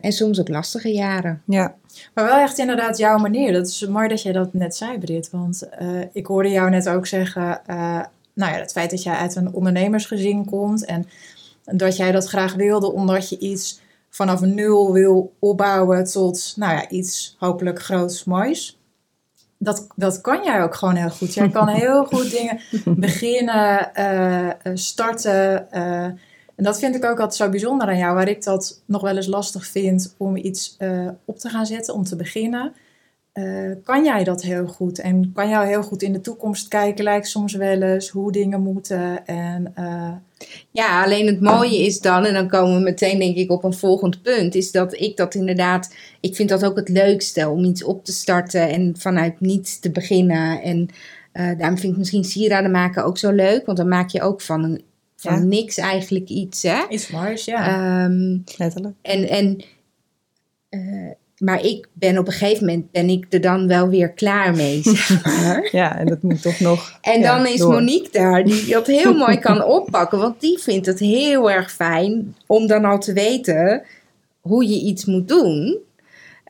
en 0.01 0.11
soms 0.11 0.39
ook 0.39 0.49
lastige 0.49 0.91
jaren. 0.91 1.41
Ja. 1.45 1.75
Maar 2.13 2.25
wel 2.25 2.37
echt 2.37 2.57
inderdaad 2.57 2.97
jouw 2.97 3.17
manier. 3.17 3.53
Dat 3.53 3.67
is 3.67 3.87
mooi 3.87 4.07
dat 4.07 4.21
jij 4.21 4.31
dat 4.31 4.53
net 4.53 4.75
zei, 4.75 4.97
Brit. 4.97 5.29
Want 5.29 5.69
ik 6.13 6.25
hoorde 6.25 6.49
jou 6.49 6.69
net 6.69 6.89
ook 6.89 7.07
zeggen... 7.07 7.61
nou 8.33 8.53
ja, 8.53 8.59
het 8.59 8.71
feit 8.71 8.89
dat 8.89 9.03
jij 9.03 9.15
uit 9.15 9.35
een 9.35 9.53
ondernemersgezin 9.53 10.45
komt... 10.45 10.85
en 10.85 11.05
dat 11.63 11.95
jij 11.97 12.11
dat 12.11 12.25
graag 12.27 12.53
wilde 12.53 12.91
omdat 12.91 13.29
je 13.29 13.37
iets 13.37 13.79
vanaf 14.09 14.41
nul 14.41 14.93
wil 14.93 15.33
opbouwen... 15.39 16.03
tot 16.03 16.53
nou 16.55 16.73
ja, 16.73 16.89
iets 16.89 17.35
hopelijk 17.39 17.81
groots, 17.81 18.23
moois 18.23 18.79
dat, 19.63 19.87
dat 19.95 20.21
kan 20.21 20.43
jij 20.43 20.63
ook 20.63 20.75
gewoon 20.75 20.95
heel 20.95 21.09
goed. 21.09 21.33
Jij 21.33 21.49
kan 21.49 21.67
heel 21.83 22.05
goed 22.05 22.31
dingen 22.31 22.59
beginnen, 22.85 23.91
uh, 23.99 24.71
starten. 24.73 25.67
Uh, 25.73 26.05
en 26.61 26.67
dat 26.67 26.79
vind 26.79 26.95
ik 26.95 27.05
ook 27.05 27.19
altijd 27.19 27.35
zo 27.35 27.49
bijzonder 27.49 27.87
aan 27.87 27.97
jou, 27.97 28.15
waar 28.15 28.27
ik 28.27 28.43
dat 28.43 28.81
nog 28.85 29.01
wel 29.01 29.15
eens 29.15 29.27
lastig 29.27 29.65
vind 29.65 30.15
om 30.17 30.35
iets 30.35 30.75
uh, 30.79 31.07
op 31.25 31.37
te 31.37 31.49
gaan 31.49 31.65
zetten, 31.65 31.93
om 31.93 32.03
te 32.03 32.15
beginnen. 32.15 32.73
kan 33.83 34.03
jij 34.03 34.23
dat 34.23 34.41
heel 34.41 34.67
goed? 34.67 34.99
En 34.99 35.31
kan 35.33 35.49
jou 35.49 35.67
heel 35.67 35.83
goed 35.83 36.01
in 36.01 36.13
de 36.13 36.21
toekomst 36.21 36.67
kijken, 36.67 37.03
lijkt 37.03 37.27
soms 37.27 37.53
wel 37.53 37.81
eens 37.81 38.09
hoe 38.09 38.31
dingen 38.31 38.61
moeten. 38.61 39.25
En, 39.25 39.73
ja, 40.71 41.03
alleen 41.03 41.27
het 41.27 41.41
mooie 41.41 41.85
is 41.85 41.99
dan, 41.99 42.25
en 42.25 42.33
dan 42.33 42.47
komen 42.47 42.75
we 42.75 42.81
meteen 42.81 43.19
denk 43.19 43.35
ik 43.35 43.51
op 43.51 43.63
een 43.63 43.73
volgend 43.73 44.21
punt, 44.21 44.55
is 44.55 44.71
dat 44.71 44.93
ik 44.93 45.17
dat 45.17 45.35
inderdaad, 45.35 45.95
ik 46.19 46.35
vind 46.35 46.49
dat 46.49 46.65
ook 46.65 46.75
het 46.75 46.89
leukste 46.89 47.49
om 47.49 47.63
iets 47.63 47.83
op 47.83 48.05
te 48.05 48.11
starten 48.11 48.69
en 48.69 48.93
vanuit 48.97 49.39
niets 49.39 49.79
te 49.79 49.91
beginnen. 49.91 50.61
En 50.61 50.89
uh, 51.33 51.57
daarom 51.57 51.77
vind 51.77 51.91
ik 51.91 51.97
misschien 51.97 52.23
sieraden 52.23 52.71
maken 52.71 53.03
ook 53.03 53.17
zo 53.17 53.31
leuk, 53.31 53.65
want 53.65 53.77
dan 53.77 53.87
maak 53.87 54.09
je 54.09 54.21
ook 54.21 54.41
van, 54.41 54.63
een, 54.63 54.81
van 55.21 55.33
ja. 55.33 55.43
niks 55.43 55.77
eigenlijk 55.77 56.29
iets. 56.29 56.63
Hè? 56.63 56.87
Iets 56.89 57.09
moois, 57.09 57.45
ja. 57.45 58.03
Um, 58.03 58.43
Letterlijk. 58.57 58.95
En, 59.01 59.29
en 59.29 59.63
uh, 60.69 61.11
maar 61.37 61.65
ik 61.65 61.87
ben 61.93 62.17
op 62.17 62.27
een 62.27 62.33
gegeven 62.33 62.65
moment 62.65 62.91
ben 62.91 63.09
ik 63.09 63.25
er 63.29 63.41
dan 63.41 63.67
wel 63.67 63.89
weer 63.89 64.11
klaar 64.11 64.55
mee. 64.55 64.81
Zeg 64.83 65.23
maar. 65.23 65.69
ja, 65.71 65.97
en 65.97 66.05
dat 66.05 66.21
moet 66.21 66.41
toch 66.41 66.59
nog. 66.59 66.99
En 67.01 67.19
ja, 67.19 67.37
dan 67.37 67.47
is 67.47 67.59
door. 67.59 67.71
Monique 67.71 68.11
daar, 68.11 68.43
die 68.43 68.65
dat 68.65 68.87
heel 68.87 69.13
mooi 69.13 69.37
kan 69.37 69.63
oppakken. 69.77 70.19
Want 70.19 70.41
die 70.41 70.59
vindt 70.59 70.85
het 70.85 70.99
heel 70.99 71.51
erg 71.51 71.71
fijn 71.71 72.35
om 72.45 72.67
dan 72.67 72.85
al 72.85 72.99
te 72.99 73.13
weten 73.13 73.83
hoe 74.41 74.67
je 74.67 74.79
iets 74.79 75.05
moet 75.05 75.27
doen. 75.27 75.77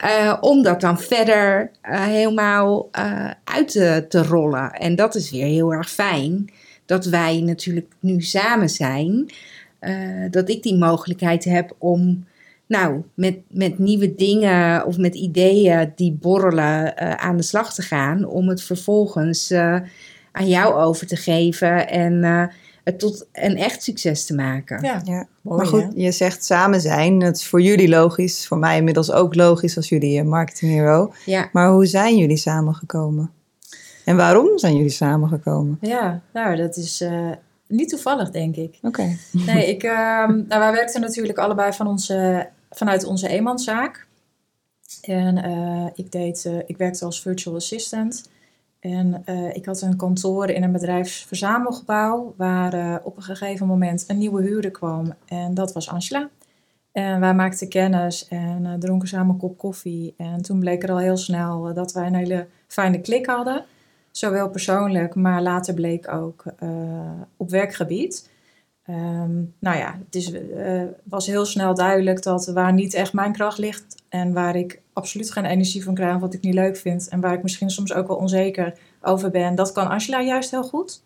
Uh, 0.04 0.38
om 0.42 0.64
dat 0.64 0.82
dan 0.82 1.00
verder 1.00 1.72
uh, 1.90 2.04
helemaal 2.04 2.90
uh, 3.00 3.32
uit 3.44 3.72
te, 3.72 4.06
te 4.10 4.24
rollen. 4.24 4.72
En 4.72 4.96
dat 4.96 5.16
is 5.16 5.32
weer 5.32 5.46
heel 5.46 5.74
erg 5.74 5.90
fijn. 5.90 6.50
Dat 6.92 7.06
wij 7.06 7.42
natuurlijk 7.42 7.94
nu 8.00 8.22
samen 8.22 8.70
zijn. 8.70 9.32
dat 10.30 10.50
ik 10.50 10.64
die 10.64 10.78
mogelijkheid 10.78 11.44
heb 11.44 11.76
om 11.78 12.26
nou, 12.72 13.02
met, 13.14 13.38
met 13.50 13.80
nieuwe 13.80 14.16
dingen 14.16 14.86
of 14.86 14.98
met 14.98 15.16
ideeën 15.16 15.92
die 15.96 16.18
borrelen 16.22 16.84
uh, 16.84 17.14
aan 17.14 17.38
de 17.38 17.44
slag 17.44 17.74
te 17.74 17.82
gaan. 17.82 18.26
Om 18.26 18.50
het 18.50 18.64
vervolgens 18.64 19.52
uh, 19.52 19.80
aan 20.32 20.48
jou 20.48 20.74
over 20.74 21.08
te 21.08 21.16
geven 21.16 21.88
en 21.90 22.14
uh, 22.14 22.44
het 22.84 23.00
tot 23.00 23.28
een 23.32 23.58
echt 23.58 23.84
succes 23.84 24.26
te 24.26 24.36
maken. 24.36 24.84
Ja, 24.84 25.02
ja. 25.04 25.28
Mooi, 25.42 25.58
maar 25.58 25.68
goed, 25.68 25.82
hè? 25.82 25.90
je 25.94 26.12
zegt 26.12 26.46
samen 26.46 26.82
zijn. 26.82 27.20
Dat 27.20 27.36
is 27.36 27.48
voor 27.48 27.62
jullie 27.62 27.90
logisch. 27.90 28.48
Voor 28.48 28.58
mij 28.58 28.78
inmiddels 28.78 29.12
ook 29.12 29.36
logisch 29.36 29.78
als 29.78 29.90
jullie 29.90 30.24
marketing 30.24 30.72
hero. 30.72 31.14
Ja. 31.26 31.50
Maar 31.52 31.72
hoe 31.72 31.86
zijn 31.86 32.18
jullie 32.18 32.38
samengekomen? 32.38 33.32
En 34.06 34.16
waarom 34.16 34.58
zijn 34.58 34.76
jullie 34.76 34.90
samengekomen? 34.90 35.78
Ja, 35.82 36.22
nou, 36.34 36.56
dat 36.56 36.78
is 36.78 37.04
niet 37.68 37.90
toevallig, 37.90 38.32
denk 38.32 38.56
ik. 38.56 38.78
Oké. 38.82 38.88
Okay. 38.88 39.18
Nee, 39.32 39.68
ik, 39.68 39.84
uh, 39.84 39.92
nou, 40.28 40.48
wij 40.48 40.72
werkten 40.72 41.02
natuurlijk 41.02 41.38
allebei 41.38 41.74
van 41.74 41.88
onze, 41.88 42.48
vanuit 42.70 43.06
onze 43.06 43.28
eenmanszaak. 43.28 44.08
En 45.02 45.38
uh, 45.50 45.88
ik, 45.96 46.12
deed, 46.12 46.46
uh, 46.48 46.58
ik 46.66 46.78
werkte 46.78 47.06
als 47.06 47.22
virtual 47.22 47.56
assistant. 47.56 48.30
En 48.80 49.24
ik 49.54 49.66
had 49.66 49.82
een 49.82 49.96
kantoor 49.96 50.50
in 50.50 50.64
een 50.64 50.72
bedrijfsverzamelgebouw... 50.72 52.34
waar 52.38 53.02
op 53.04 53.18
een 53.18 53.24
gegeven 53.24 53.68
moment 53.68 54.04
een 54.08 54.18
nieuwe 54.18 54.42
huurder 54.42 54.72
kwam. 54.72 55.14
En 55.26 55.54
dat 55.54 55.74
was 55.74 55.90
Angela. 55.90 56.30
En 56.92 57.20
wij 57.20 57.34
maakten 57.34 57.68
kennis 57.68 58.28
en 58.28 58.76
dronken 58.80 59.08
samen 59.08 59.34
een 59.34 59.40
kop 59.40 59.58
koffie. 59.58 60.14
En 60.18 60.42
toen 60.42 60.60
bleek 60.60 60.84
er 60.84 60.92
al 60.92 60.98
heel 60.98 61.18
snel 61.18 61.74
dat 61.74 61.94
wij 61.94 62.08
een 62.08 62.16
hele 62.16 62.48
fijne 62.68 63.02
klik 63.02 63.26
hadden... 63.26 63.66
Zowel 64.12 64.50
persoonlijk, 64.50 65.16
maar 65.16 65.42
later 65.42 65.74
bleek 65.74 66.14
ook 66.14 66.44
uh, 66.64 67.22
op 67.38 67.50
werkgebied. 67.50 68.30
Um, 68.90 69.54
nou 69.60 69.78
ja, 69.78 70.00
het 70.06 70.16
is, 70.16 70.34
uh, 70.34 70.84
was 71.04 71.28
heel 71.28 71.46
snel 71.46 71.74
duidelijk 71.74 72.24
dat 72.24 72.46
waar 72.48 72.74
niet 72.74 72.94
echt 72.94 73.14
mijn 73.14 73.32
kracht 73.32 73.58
ligt 73.58 73.96
en 74.10 74.34
waar 74.34 74.56
ik 74.56 74.82
absoluut 74.94 75.32
geen 75.32 75.46
energie 75.46 75.84
van 75.84 75.94
krijg, 75.94 76.18
wat 76.18 76.34
ik 76.34 76.42
niet 76.42 76.54
leuk 76.54 76.78
vind 76.78 77.08
en 77.08 77.20
waar 77.20 77.34
ik 77.34 77.44
misschien 77.44 77.70
soms 77.70 77.94
ook 77.94 78.08
wel 78.08 78.18
onzeker 78.18 78.78
over 79.02 79.32
ben, 79.32 79.56
dat 79.56 79.72
kan 79.72 79.90
Angela 79.90 80.22
juist 80.22 80.52
heel 80.52 80.64
goed. 80.64 81.04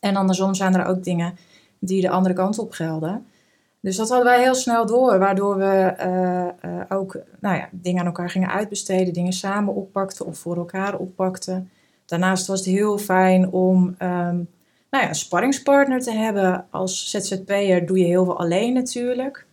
En 0.00 0.16
andersom 0.16 0.54
zijn 0.54 0.74
er 0.74 0.86
ook 0.86 1.04
dingen 1.04 1.34
die 1.78 2.00
de 2.00 2.10
andere 2.10 2.34
kant 2.34 2.58
op 2.58 2.72
gelden. 2.72 3.26
Dus 3.80 3.96
dat 3.96 4.08
hadden 4.08 4.26
wij 4.26 4.42
heel 4.42 4.54
snel 4.54 4.86
door, 4.86 5.18
waardoor 5.18 5.56
we 5.56 5.64
eh, 5.64 6.48
eh, 6.48 6.52
ook 6.88 7.16
nou 7.40 7.56
ja, 7.56 7.68
dingen 7.70 8.00
aan 8.00 8.06
elkaar 8.06 8.30
gingen 8.30 8.50
uitbesteden, 8.50 9.12
dingen 9.12 9.32
samen 9.32 9.74
oppakten 9.74 10.26
of 10.26 10.38
voor 10.38 10.56
elkaar 10.56 10.98
oppakten. 10.98 11.70
Daarnaast 12.12 12.46
was 12.46 12.58
het 12.58 12.68
heel 12.68 12.98
fijn 12.98 13.50
om 13.50 13.84
um, 13.86 14.48
nou 14.90 15.04
ja, 15.04 15.08
een 15.08 15.14
sparringspartner 15.14 16.00
te 16.00 16.10
hebben. 16.10 16.66
Als 16.70 17.10
ZZP'er 17.10 17.86
doe 17.86 17.98
je 17.98 18.04
heel 18.04 18.24
veel 18.24 18.38
alleen 18.38 18.72
natuurlijk. 18.72 19.46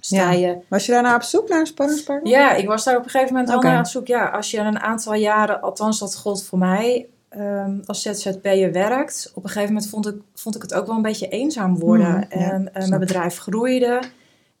Sta 0.00 0.32
je... 0.32 0.58
Was 0.68 0.86
je 0.86 0.92
daarna 0.92 1.14
op 1.14 1.22
zoek 1.22 1.48
naar 1.48 1.60
een 1.60 1.66
sparringspartner? 1.66 2.32
Ja, 2.32 2.54
ik 2.54 2.66
was 2.66 2.84
daar 2.84 2.96
op 2.96 3.04
een 3.04 3.10
gegeven 3.10 3.34
moment 3.34 3.54
okay. 3.54 3.64
al 3.64 3.70
naar 3.70 3.80
op 3.80 3.86
zoek. 3.86 4.06
Ja, 4.06 4.28
als 4.28 4.50
je 4.50 4.58
een 4.58 4.80
aantal 4.80 5.14
jaren, 5.14 5.60
althans 5.60 5.98
dat 5.98 6.16
gold 6.16 6.44
voor 6.44 6.58
mij, 6.58 7.06
um, 7.36 7.82
als 7.86 8.02
ZZP'er 8.02 8.72
werkt, 8.72 9.32
op 9.34 9.44
een 9.44 9.50
gegeven 9.50 9.74
moment 9.74 9.90
vond 9.90 10.06
ik, 10.06 10.14
vond 10.34 10.56
ik 10.56 10.62
het 10.62 10.74
ook 10.74 10.86
wel 10.86 10.96
een 10.96 11.02
beetje 11.02 11.28
eenzaam 11.28 11.78
worden. 11.78 12.14
Mm, 12.14 12.22
en 12.28 12.70
uh, 12.76 12.88
mijn 12.88 13.00
bedrijf 13.00 13.38
groeide. 13.38 14.00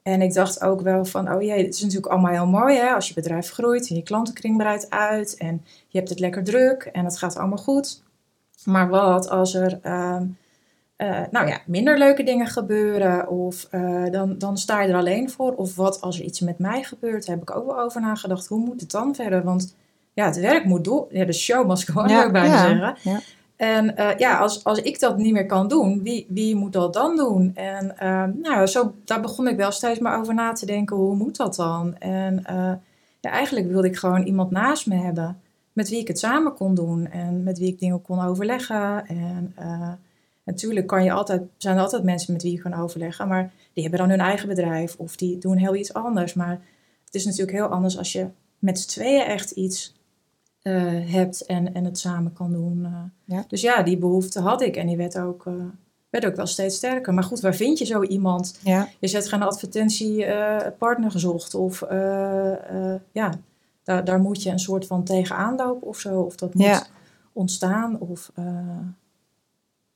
En 0.02 0.22
ik 0.22 0.34
dacht 0.34 0.62
ook 0.62 0.80
wel 0.80 1.04
van, 1.04 1.32
oh 1.32 1.42
jee, 1.42 1.64
het 1.64 1.74
is 1.74 1.80
natuurlijk 1.80 2.12
allemaal 2.12 2.32
heel 2.32 2.46
mooi 2.46 2.76
hè, 2.76 2.90
als 2.90 3.08
je 3.08 3.14
bedrijf 3.14 3.50
groeit 3.50 3.88
en 3.88 3.96
je 3.96 4.02
klantenkring 4.02 4.56
breidt 4.56 4.90
uit 4.90 5.36
en 5.36 5.64
je 5.88 5.98
hebt 5.98 6.10
het 6.10 6.18
lekker 6.18 6.44
druk 6.44 6.82
en 6.82 7.04
het 7.04 7.18
gaat 7.18 7.36
allemaal 7.36 7.58
goed. 7.58 8.02
Maar 8.64 8.88
wat 8.88 9.28
als 9.28 9.54
er 9.54 9.78
uh, 9.82 10.20
uh, 10.98 11.20
nou 11.30 11.48
ja, 11.48 11.60
minder 11.66 11.98
leuke 11.98 12.22
dingen 12.22 12.46
gebeuren 12.46 13.28
of 13.28 13.68
uh, 13.70 14.10
dan, 14.10 14.38
dan 14.38 14.58
sta 14.58 14.82
je 14.82 14.88
er 14.88 14.98
alleen 14.98 15.30
voor. 15.30 15.54
Of 15.54 15.76
wat 15.76 16.00
als 16.00 16.18
er 16.18 16.24
iets 16.24 16.40
met 16.40 16.58
mij 16.58 16.82
gebeurt, 16.82 17.26
daar 17.26 17.34
heb 17.36 17.48
ik 17.48 17.56
ook 17.56 17.66
wel 17.66 17.80
over 17.80 18.00
nagedacht. 18.00 18.46
Hoe 18.46 18.58
moet 18.58 18.80
het 18.80 18.90
dan 18.90 19.14
verder? 19.14 19.42
Want 19.42 19.74
ja, 20.12 20.24
het 20.24 20.40
werk 20.40 20.64
moet 20.64 20.84
door. 20.84 21.06
Ja, 21.10 21.24
de 21.24 21.32
show 21.32 21.66
mag 21.66 21.80
ik 21.80 21.88
gewoon 21.88 22.08
ja, 22.08 22.24
ook 22.24 22.32
bij 22.32 22.46
ja, 22.46 22.58
zeggen. 22.58 22.96
Ja. 23.02 23.20
En 23.62 23.94
uh, 23.98 24.10
ja, 24.16 24.38
als, 24.38 24.64
als 24.64 24.78
ik 24.78 25.00
dat 25.00 25.16
niet 25.16 25.32
meer 25.32 25.46
kan 25.46 25.68
doen, 25.68 26.02
wie, 26.02 26.26
wie 26.28 26.56
moet 26.56 26.72
dat 26.72 26.92
dan 26.92 27.16
doen? 27.16 27.54
En 27.54 27.94
uh, 28.02 28.24
nou, 28.42 28.66
zo, 28.66 28.94
daar 29.04 29.20
begon 29.20 29.48
ik 29.48 29.56
wel 29.56 29.70
steeds 29.70 29.98
maar 29.98 30.18
over 30.18 30.34
na 30.34 30.52
te 30.52 30.66
denken, 30.66 30.96
hoe 30.96 31.16
moet 31.16 31.36
dat 31.36 31.54
dan? 31.54 31.98
En 31.98 32.38
uh, 32.50 32.72
ja, 33.20 33.30
eigenlijk 33.30 33.68
wilde 33.68 33.88
ik 33.88 33.96
gewoon 33.96 34.22
iemand 34.22 34.50
naast 34.50 34.86
me 34.86 34.94
hebben, 34.94 35.40
met 35.72 35.88
wie 35.88 35.98
ik 35.98 36.08
het 36.08 36.18
samen 36.18 36.54
kon 36.54 36.74
doen 36.74 37.06
en 37.06 37.42
met 37.42 37.58
wie 37.58 37.68
ik 37.68 37.78
dingen 37.78 38.02
kon 38.02 38.24
overleggen. 38.24 39.06
En 39.06 39.54
natuurlijk 40.44 40.86
kan 40.86 41.04
je 41.04 41.12
altijd, 41.12 41.42
zijn 41.56 41.76
er 41.76 41.82
altijd 41.82 42.02
mensen 42.02 42.32
met 42.32 42.42
wie 42.42 42.52
je 42.52 42.62
kan 42.62 42.74
overleggen, 42.74 43.28
maar 43.28 43.52
die 43.72 43.82
hebben 43.82 44.00
dan 44.00 44.10
hun 44.10 44.20
eigen 44.20 44.48
bedrijf 44.48 44.96
of 44.96 45.16
die 45.16 45.38
doen 45.38 45.56
heel 45.56 45.74
iets 45.74 45.94
anders. 45.94 46.34
Maar 46.34 46.60
het 47.04 47.14
is 47.14 47.24
natuurlijk 47.24 47.56
heel 47.56 47.66
anders 47.66 47.98
als 47.98 48.12
je 48.12 48.26
met 48.58 48.78
z'n 48.78 48.88
tweeën 48.88 49.24
echt 49.24 49.50
iets 49.50 49.94
uh, 50.62 51.12
hebt 51.12 51.46
en, 51.46 51.74
en 51.74 51.84
het 51.84 51.98
samen 51.98 52.32
kan 52.32 52.52
doen. 52.52 52.86
Ja. 53.24 53.44
Dus 53.48 53.60
ja, 53.60 53.82
die 53.82 53.98
behoefte 53.98 54.40
had 54.40 54.62
ik 54.62 54.76
en 54.76 54.86
die 54.86 54.96
werd 54.96 55.18
ook, 55.18 55.46
uh, 55.46 55.54
werd 56.10 56.26
ook 56.26 56.36
wel 56.36 56.46
steeds 56.46 56.76
sterker. 56.76 57.14
Maar 57.14 57.24
goed, 57.24 57.40
waar 57.40 57.54
vind 57.54 57.78
je 57.78 57.84
zo 57.84 58.02
iemand? 58.02 58.58
Ja. 58.64 58.88
Je 58.98 59.08
zet 59.08 59.28
geen 59.28 59.42
advertentie 59.42 60.26
partner 60.78 61.10
gezocht 61.10 61.54
of 61.54 61.80
ja, 63.12 63.32
daar, 63.82 64.04
daar 64.04 64.20
moet 64.20 64.42
je 64.42 64.50
een 64.50 64.58
soort 64.58 64.86
van 64.86 65.04
tegenaan 65.04 65.56
lopen 65.56 65.88
of 65.88 65.98
zo. 65.98 66.20
Of 66.20 66.36
dat 66.36 66.54
moet 66.54 66.64
ja. 66.64 66.86
ontstaan 67.32 67.98
of... 67.98 68.32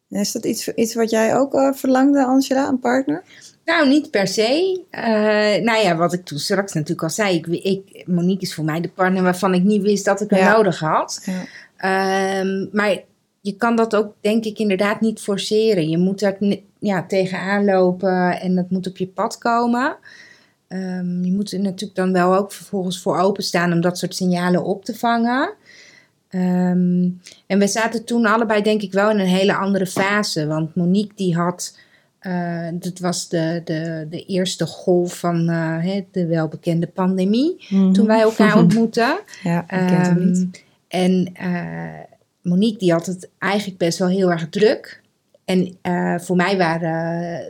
Is 0.08 0.32
dat 0.32 0.44
iets, 0.44 0.68
iets 0.68 0.94
wat 0.94 1.10
jij 1.10 1.36
ook 1.36 1.74
verlangde, 1.74 2.24
Angela, 2.24 2.68
een 2.68 2.78
partner? 2.78 3.24
Nou, 3.66 3.88
niet 3.88 4.10
per 4.10 4.26
se. 4.26 4.80
Uh, 4.90 5.02
nou 5.64 5.82
ja, 5.82 5.96
wat 5.96 6.12
ik 6.12 6.24
toen 6.24 6.38
straks 6.38 6.72
natuurlijk 6.72 7.02
al 7.02 7.10
zei. 7.10 7.36
Ik, 7.36 7.46
ik, 7.46 8.06
Monique 8.06 8.42
is 8.42 8.54
voor 8.54 8.64
mij 8.64 8.80
de 8.80 8.88
partner 8.88 9.22
waarvan 9.22 9.54
ik 9.54 9.62
niet 9.62 9.82
wist 9.82 10.04
dat 10.04 10.20
ik 10.20 10.30
hem 10.30 10.38
ja. 10.38 10.56
nodig 10.56 10.78
had. 10.78 11.22
Ja. 11.24 12.40
Um, 12.40 12.68
maar 12.72 12.98
je 13.40 13.56
kan 13.56 13.76
dat 13.76 13.96
ook, 13.96 14.14
denk 14.20 14.44
ik, 14.44 14.58
inderdaad 14.58 15.00
niet 15.00 15.20
forceren. 15.20 15.88
Je 15.88 15.98
moet 15.98 16.22
er 16.22 16.36
ja, 16.78 17.06
tegenaan 17.06 17.64
lopen 17.64 18.40
en 18.40 18.54
dat 18.54 18.70
moet 18.70 18.86
op 18.86 18.96
je 18.96 19.06
pad 19.06 19.38
komen. 19.38 19.96
Um, 20.68 21.24
je 21.24 21.32
moet 21.32 21.52
er 21.52 21.60
natuurlijk 21.60 21.94
dan 21.98 22.12
wel 22.12 22.36
ook 22.36 22.52
vervolgens 22.52 23.00
voor 23.00 23.18
openstaan 23.18 23.72
om 23.72 23.80
dat 23.80 23.98
soort 23.98 24.14
signalen 24.14 24.64
op 24.64 24.84
te 24.84 24.94
vangen. 24.94 25.54
Um, 26.30 27.20
en 27.46 27.58
we 27.58 27.66
zaten 27.66 28.04
toen 28.04 28.26
allebei, 28.26 28.62
denk 28.62 28.82
ik, 28.82 28.92
wel 28.92 29.10
in 29.10 29.18
een 29.18 29.26
hele 29.26 29.56
andere 29.56 29.86
fase. 29.86 30.46
Want 30.46 30.74
Monique 30.74 31.12
die 31.14 31.36
had 31.36 31.78
uh, 32.26 32.68
dat 32.72 32.98
was 32.98 33.28
de, 33.28 33.60
de, 33.64 34.06
de 34.10 34.24
eerste 34.24 34.66
golf 34.66 35.18
van 35.18 35.50
uh, 35.50 36.00
de 36.10 36.26
welbekende 36.26 36.86
pandemie. 36.86 37.66
Mm 37.68 37.78
-hmm. 37.78 37.92
Toen 37.92 38.06
wij 38.06 38.20
elkaar 38.20 38.56
ontmoetten. 38.62 39.18
ja, 39.42 39.60
ik 39.60 39.66
ken 39.66 40.00
hem 40.00 40.16
um, 40.16 40.30
niet. 40.30 40.64
En 40.88 41.32
uh, 41.42 42.00
Monique 42.42 42.78
die 42.78 42.92
had 42.92 43.06
het 43.06 43.28
eigenlijk 43.38 43.78
best 43.78 43.98
wel 43.98 44.08
heel 44.08 44.30
erg 44.30 44.48
druk. 44.48 45.04
En 45.44 45.78
voor 46.20 46.36
mij 46.36 46.56
waren 46.56 46.92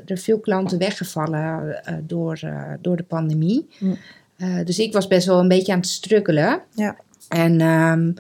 er 0.06 0.18
veel 0.18 0.38
klanten 0.38 0.78
weggevallen 0.78 1.82
door, 2.06 2.40
door 2.80 2.96
de 2.96 3.02
pandemie. 3.02 3.68
Mm. 3.78 3.96
dus 4.64 4.78
ik 4.78 4.92
was 4.92 5.06
best 5.06 5.26
wel 5.26 5.38
een 5.38 5.48
beetje 5.48 5.72
aan 5.72 5.78
het 5.78 5.88
struggelen. 5.88 6.62
Ja. 6.74 6.96
En 7.28 7.60
um, 7.60 8.14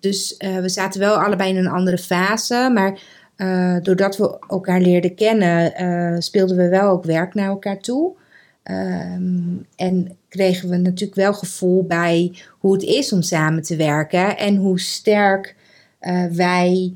dus 0.00 0.34
we 0.38 0.68
zaten 0.68 1.00
wel 1.00 1.14
allebei 1.14 1.50
in 1.50 1.56
een 1.56 1.68
andere 1.68 1.98
fase. 1.98 2.70
Maar 2.74 3.00
uh, 3.38 3.76
doordat 3.82 4.16
we 4.16 4.38
elkaar 4.48 4.80
leerden 4.80 5.14
kennen, 5.14 5.82
uh, 5.82 6.16
speelden 6.18 6.56
we 6.56 6.68
wel 6.68 6.90
ook 6.90 7.04
werk 7.04 7.34
naar 7.34 7.48
elkaar 7.48 7.78
toe. 7.78 8.16
Um, 8.64 9.66
en 9.76 10.16
kregen 10.28 10.68
we 10.68 10.76
natuurlijk 10.76 11.18
wel 11.18 11.34
gevoel 11.34 11.84
bij 11.84 12.34
hoe 12.58 12.72
het 12.72 12.82
is 12.82 13.12
om 13.12 13.22
samen 13.22 13.62
te 13.62 13.76
werken 13.76 14.36
en 14.36 14.56
hoe 14.56 14.80
sterk 14.80 15.56
uh, 16.00 16.24
wij 16.24 16.94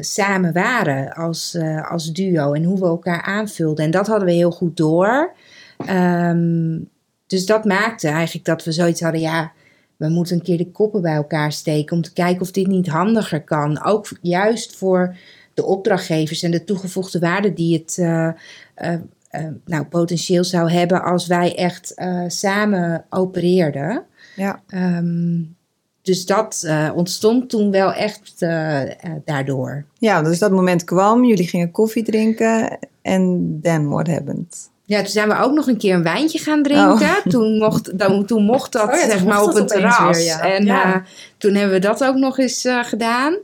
samen 0.00 0.52
waren 0.52 1.12
als, 1.12 1.58
als 1.90 2.12
duo 2.12 2.52
en 2.52 2.64
hoe 2.64 2.78
we 2.78 2.86
elkaar 2.86 3.22
aanvulden. 3.22 3.84
En 3.84 3.90
dat 3.90 4.06
hadden 4.06 4.26
we 4.26 4.34
heel 4.34 4.50
goed 4.50 4.76
door. 4.76 5.34
Um, 5.90 6.88
dus 7.26 7.46
dat 7.46 7.64
maakte 7.64 8.08
eigenlijk 8.08 8.44
dat 8.44 8.64
we 8.64 8.72
zoiets 8.72 9.00
hadden, 9.00 9.20
ja, 9.20 9.52
we 9.96 10.08
moeten 10.08 10.36
een 10.36 10.42
keer 10.42 10.58
de 10.58 10.70
koppen 10.70 11.02
bij 11.02 11.14
elkaar 11.14 11.52
steken 11.52 11.96
om 11.96 12.02
te 12.02 12.12
kijken 12.12 12.42
of 12.42 12.50
dit 12.50 12.66
niet 12.66 12.88
handiger 12.88 13.42
kan. 13.42 13.84
Ook 13.84 14.08
juist 14.20 14.76
voor 14.76 15.16
de 15.54 15.64
opdrachtgevers 15.64 16.42
en 16.42 16.50
de 16.50 16.64
toegevoegde 16.64 17.18
waarde 17.18 17.52
die 17.52 17.78
het 17.78 17.96
uh, 18.00 18.06
uh, 18.06 18.92
uh, 19.32 19.46
nou, 19.64 19.84
potentieel 19.84 20.44
zou 20.44 20.70
hebben 20.70 21.02
als 21.02 21.26
wij 21.26 21.56
echt 21.56 21.94
samen 22.26 23.04
opereerden. 23.10 24.02
Ja. 24.36 24.62
Um, 24.74 25.56
dus 26.02 26.26
dat 26.26 26.66
ontstond 26.94 27.50
toen 27.50 27.70
wel 27.70 27.92
echt 27.92 28.46
daardoor. 29.24 29.84
Ja, 29.98 30.22
dus 30.22 30.38
dat 30.38 30.50
moment 30.50 30.84
kwam, 30.84 31.24
jullie 31.24 31.48
gingen 31.48 31.70
koffie 31.70 32.04
drinken 32.04 32.78
en 33.02 33.58
then 33.62 33.88
what 33.88 34.06
happened? 34.06 34.72
Ja, 34.86 34.98
toen 34.98 35.08
zijn 35.08 35.28
we 35.28 35.38
ook 35.38 35.52
nog 35.52 35.66
een 35.66 35.76
keer 35.76 35.94
een 35.94 36.02
wijntje 36.02 36.38
gaan 36.38 36.62
drinken. 36.62 37.08
Oh. 37.08 37.26
Toen, 37.28 37.58
mocht, 37.58 37.98
dan, 37.98 38.24
toen 38.26 38.44
mocht 38.44 38.72
dat 38.72 38.88
oh 38.88 38.94
ja, 38.94 39.10
zeg 39.10 39.24
maar 39.24 39.42
op 39.42 39.54
een 39.54 39.66
terras. 39.66 40.16
Weer, 40.16 40.26
ja. 40.26 40.40
En 40.40 40.64
ja. 40.64 41.02
toen 41.38 41.54
hebben 41.54 41.74
we 41.74 41.80
dat 41.80 42.04
ook 42.04 42.16
nog 42.16 42.38
eens 42.38 42.68
gedaan. 42.82 43.36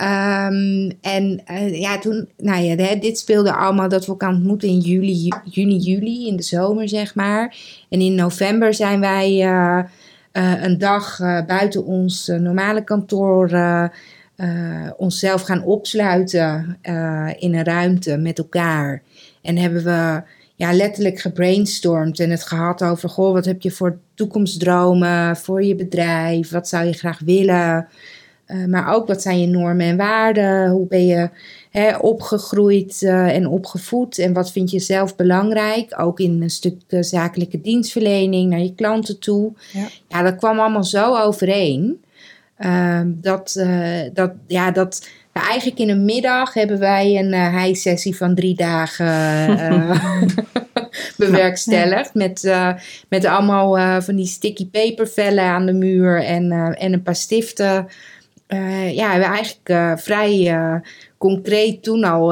Um, 0.00 0.92
en 1.00 1.42
uh, 1.50 1.80
ja, 1.80 1.98
toen, 1.98 2.28
nou 2.36 2.62
ja, 2.62 2.94
dit 2.94 3.18
speelde 3.18 3.52
allemaal 3.52 3.88
dat 3.88 4.04
we 4.04 4.10
elkaar 4.10 4.34
ontmoeten 4.34 4.68
in 4.68 4.78
juli, 4.78 5.32
juni, 5.44 5.76
juli, 5.76 6.26
in 6.26 6.36
de 6.36 6.42
zomer, 6.42 6.88
zeg 6.88 7.14
maar. 7.14 7.56
En 7.88 8.00
in 8.00 8.14
november 8.14 8.74
zijn 8.74 9.00
wij 9.00 9.30
uh, 9.30 9.78
uh, 10.32 10.62
een 10.62 10.78
dag 10.78 11.18
buiten 11.46 11.84
ons 11.84 12.26
normale 12.26 12.84
kantoor 12.84 13.50
onszelf 14.96 15.42
gaan 15.42 15.62
opsluiten 15.62 16.78
in 17.38 17.54
een 17.54 17.64
ruimte 17.64 18.16
met 18.16 18.38
elkaar. 18.38 19.02
En 19.42 19.56
hebben 19.56 19.84
we 19.84 20.22
ja, 20.56 20.72
letterlijk 20.72 21.18
gebrainstormd 21.18 22.20
en 22.20 22.30
het 22.30 22.42
gehad 22.42 22.82
over: 22.82 23.08
goh, 23.08 23.32
wat 23.32 23.44
heb 23.44 23.62
je 23.62 23.70
voor 23.70 23.98
toekomstdromen 24.14 25.36
voor 25.36 25.62
je 25.62 25.74
bedrijf? 25.74 26.50
Wat 26.50 26.68
zou 26.68 26.84
je 26.84 26.92
graag 26.92 27.18
willen? 27.18 27.88
Uh, 28.46 28.64
maar 28.64 28.94
ook 28.94 29.06
wat 29.06 29.22
zijn 29.22 29.40
je 29.40 29.46
normen 29.46 29.86
en 29.86 29.96
waarden? 29.96 30.70
Hoe 30.70 30.86
ben 30.86 31.06
je 31.06 31.30
hè, 31.70 31.96
opgegroeid 31.96 33.02
uh, 33.02 33.34
en 33.34 33.48
opgevoed? 33.48 34.18
En 34.18 34.32
wat 34.32 34.52
vind 34.52 34.70
je 34.70 34.78
zelf 34.78 35.16
belangrijk? 35.16 36.00
Ook 36.00 36.20
in 36.20 36.42
een 36.42 36.50
stuk 36.50 36.80
uh, 36.88 37.02
zakelijke 37.02 37.60
dienstverlening 37.60 38.50
naar 38.50 38.60
je 38.60 38.74
klanten 38.74 39.18
toe. 39.18 39.52
Ja, 39.72 39.88
ja 40.08 40.22
dat 40.22 40.36
kwam 40.36 40.58
allemaal 40.58 40.84
zo 40.84 41.16
overeen. 41.16 42.04
Ehm, 42.56 43.10
dat, 43.14 43.66
dat, 44.12 44.32
ja, 44.46 44.70
dat 44.70 45.08
we 45.32 45.40
eigenlijk 45.40 45.78
in 45.78 45.88
een 45.88 46.04
middag 46.04 46.54
hebben 46.54 46.78
wij 46.78 47.18
een 47.18 47.58
high-sessie 47.58 48.16
van 48.16 48.34
drie 48.34 48.54
dagen 48.54 49.56
bewerkstelligd. 51.16 52.10
Ja. 52.12 52.26
Met, 52.26 52.50
met 53.08 53.24
allemaal 53.24 54.02
van 54.02 54.16
die 54.16 54.26
sticky 54.26 54.68
paper 54.70 55.08
vellen 55.08 55.44
aan 55.44 55.66
de 55.66 55.72
muur 55.72 56.24
en, 56.24 56.52
en 56.78 56.92
een 56.92 57.02
paar 57.02 57.16
stiften 57.16 57.86
uh, 58.48 58.94
ja, 58.94 59.18
we 59.18 59.24
eigenlijk 59.24 59.68
uh, 59.68 59.96
vrij 59.96 60.54
uh, 60.54 60.74
concreet 61.18 61.82
toen 61.82 62.04
al 62.04 62.28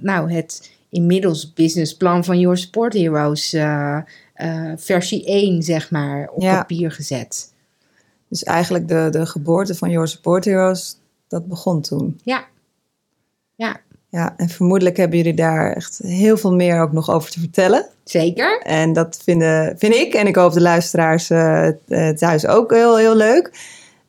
nou, 0.00 0.32
het 0.32 0.70
inmiddels 0.90 1.52
businessplan 1.52 2.24
van 2.24 2.40
Your 2.40 2.56
Sport 2.56 2.92
Heroes 2.92 3.56
versie 4.76 5.24
1, 5.24 5.62
zeg 5.62 5.90
maar, 5.90 6.28
op 6.32 6.42
ja. 6.42 6.56
papier 6.56 6.90
gezet. 6.90 7.52
Dus 8.28 8.44
eigenlijk 8.44 8.88
de, 8.88 9.08
de 9.10 9.26
geboorte 9.26 9.74
van 9.74 9.90
Your 9.90 10.08
Sport 10.08 10.44
Heroes, 10.44 10.98
dat 11.28 11.46
begon 11.46 11.80
toen? 11.80 12.20
Ja. 12.24 12.44
Ja. 13.54 13.80
Ja, 14.10 14.34
en 14.36 14.48
vermoedelijk 14.48 14.96
hebben 14.96 15.16
jullie 15.16 15.34
daar 15.34 15.72
echt 15.72 15.98
heel 16.02 16.36
veel 16.36 16.54
meer 16.54 16.80
ook 16.80 16.92
nog 16.92 17.10
over 17.10 17.30
te 17.30 17.40
vertellen. 17.40 17.86
Zeker. 18.04 18.60
En 18.62 18.92
dat 18.92 19.20
vinden, 19.24 19.78
vind 19.78 19.94
ik 19.94 20.14
en 20.14 20.26
ik 20.26 20.36
hoop 20.36 20.52
de 20.52 20.60
luisteraars 20.60 21.30
uh, 21.30 21.68
thuis 22.14 22.46
ook 22.46 22.72
heel, 22.74 22.96
heel 22.96 23.16
leuk. 23.16 23.50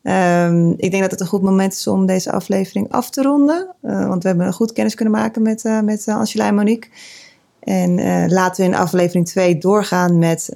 Um, 0.02 0.74
ik 0.76 0.90
denk 0.90 1.02
dat 1.02 1.10
het 1.10 1.20
een 1.20 1.26
goed 1.26 1.42
moment 1.42 1.72
is 1.72 1.86
om 1.86 2.06
deze 2.06 2.32
aflevering 2.32 2.90
af 2.92 3.10
te 3.10 3.22
ronden. 3.22 3.74
Uh, 3.82 4.08
want 4.08 4.22
we 4.22 4.28
hebben 4.28 4.46
een 4.46 4.52
goed 4.52 4.72
kennis 4.72 4.94
kunnen 4.94 5.14
maken 5.14 5.42
met, 5.42 5.64
uh, 5.64 5.80
met 5.80 6.08
Angela 6.08 6.46
en 6.46 6.54
Monique. 6.54 6.90
En 7.60 7.94
laten 8.30 8.64
we 8.64 8.70
in 8.70 8.76
aflevering 8.76 9.26
2 9.26 9.58
doorgaan 9.58 10.18
met 10.18 10.52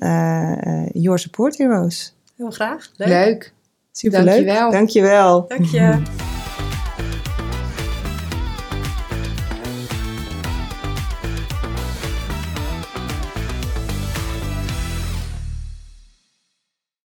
Your 0.93 1.19
Support 1.19 1.59
Heroes. 1.59 2.17
Heel 2.37 2.51
graag. 2.51 2.91
Leuk. 2.97 3.09
Leuk. 3.09 3.53
Superleuk. 3.93 4.47
Dankjewel. 4.47 4.71
Dankjewel. 4.71 5.45
Dank 5.49 5.65
je. 5.65 6.33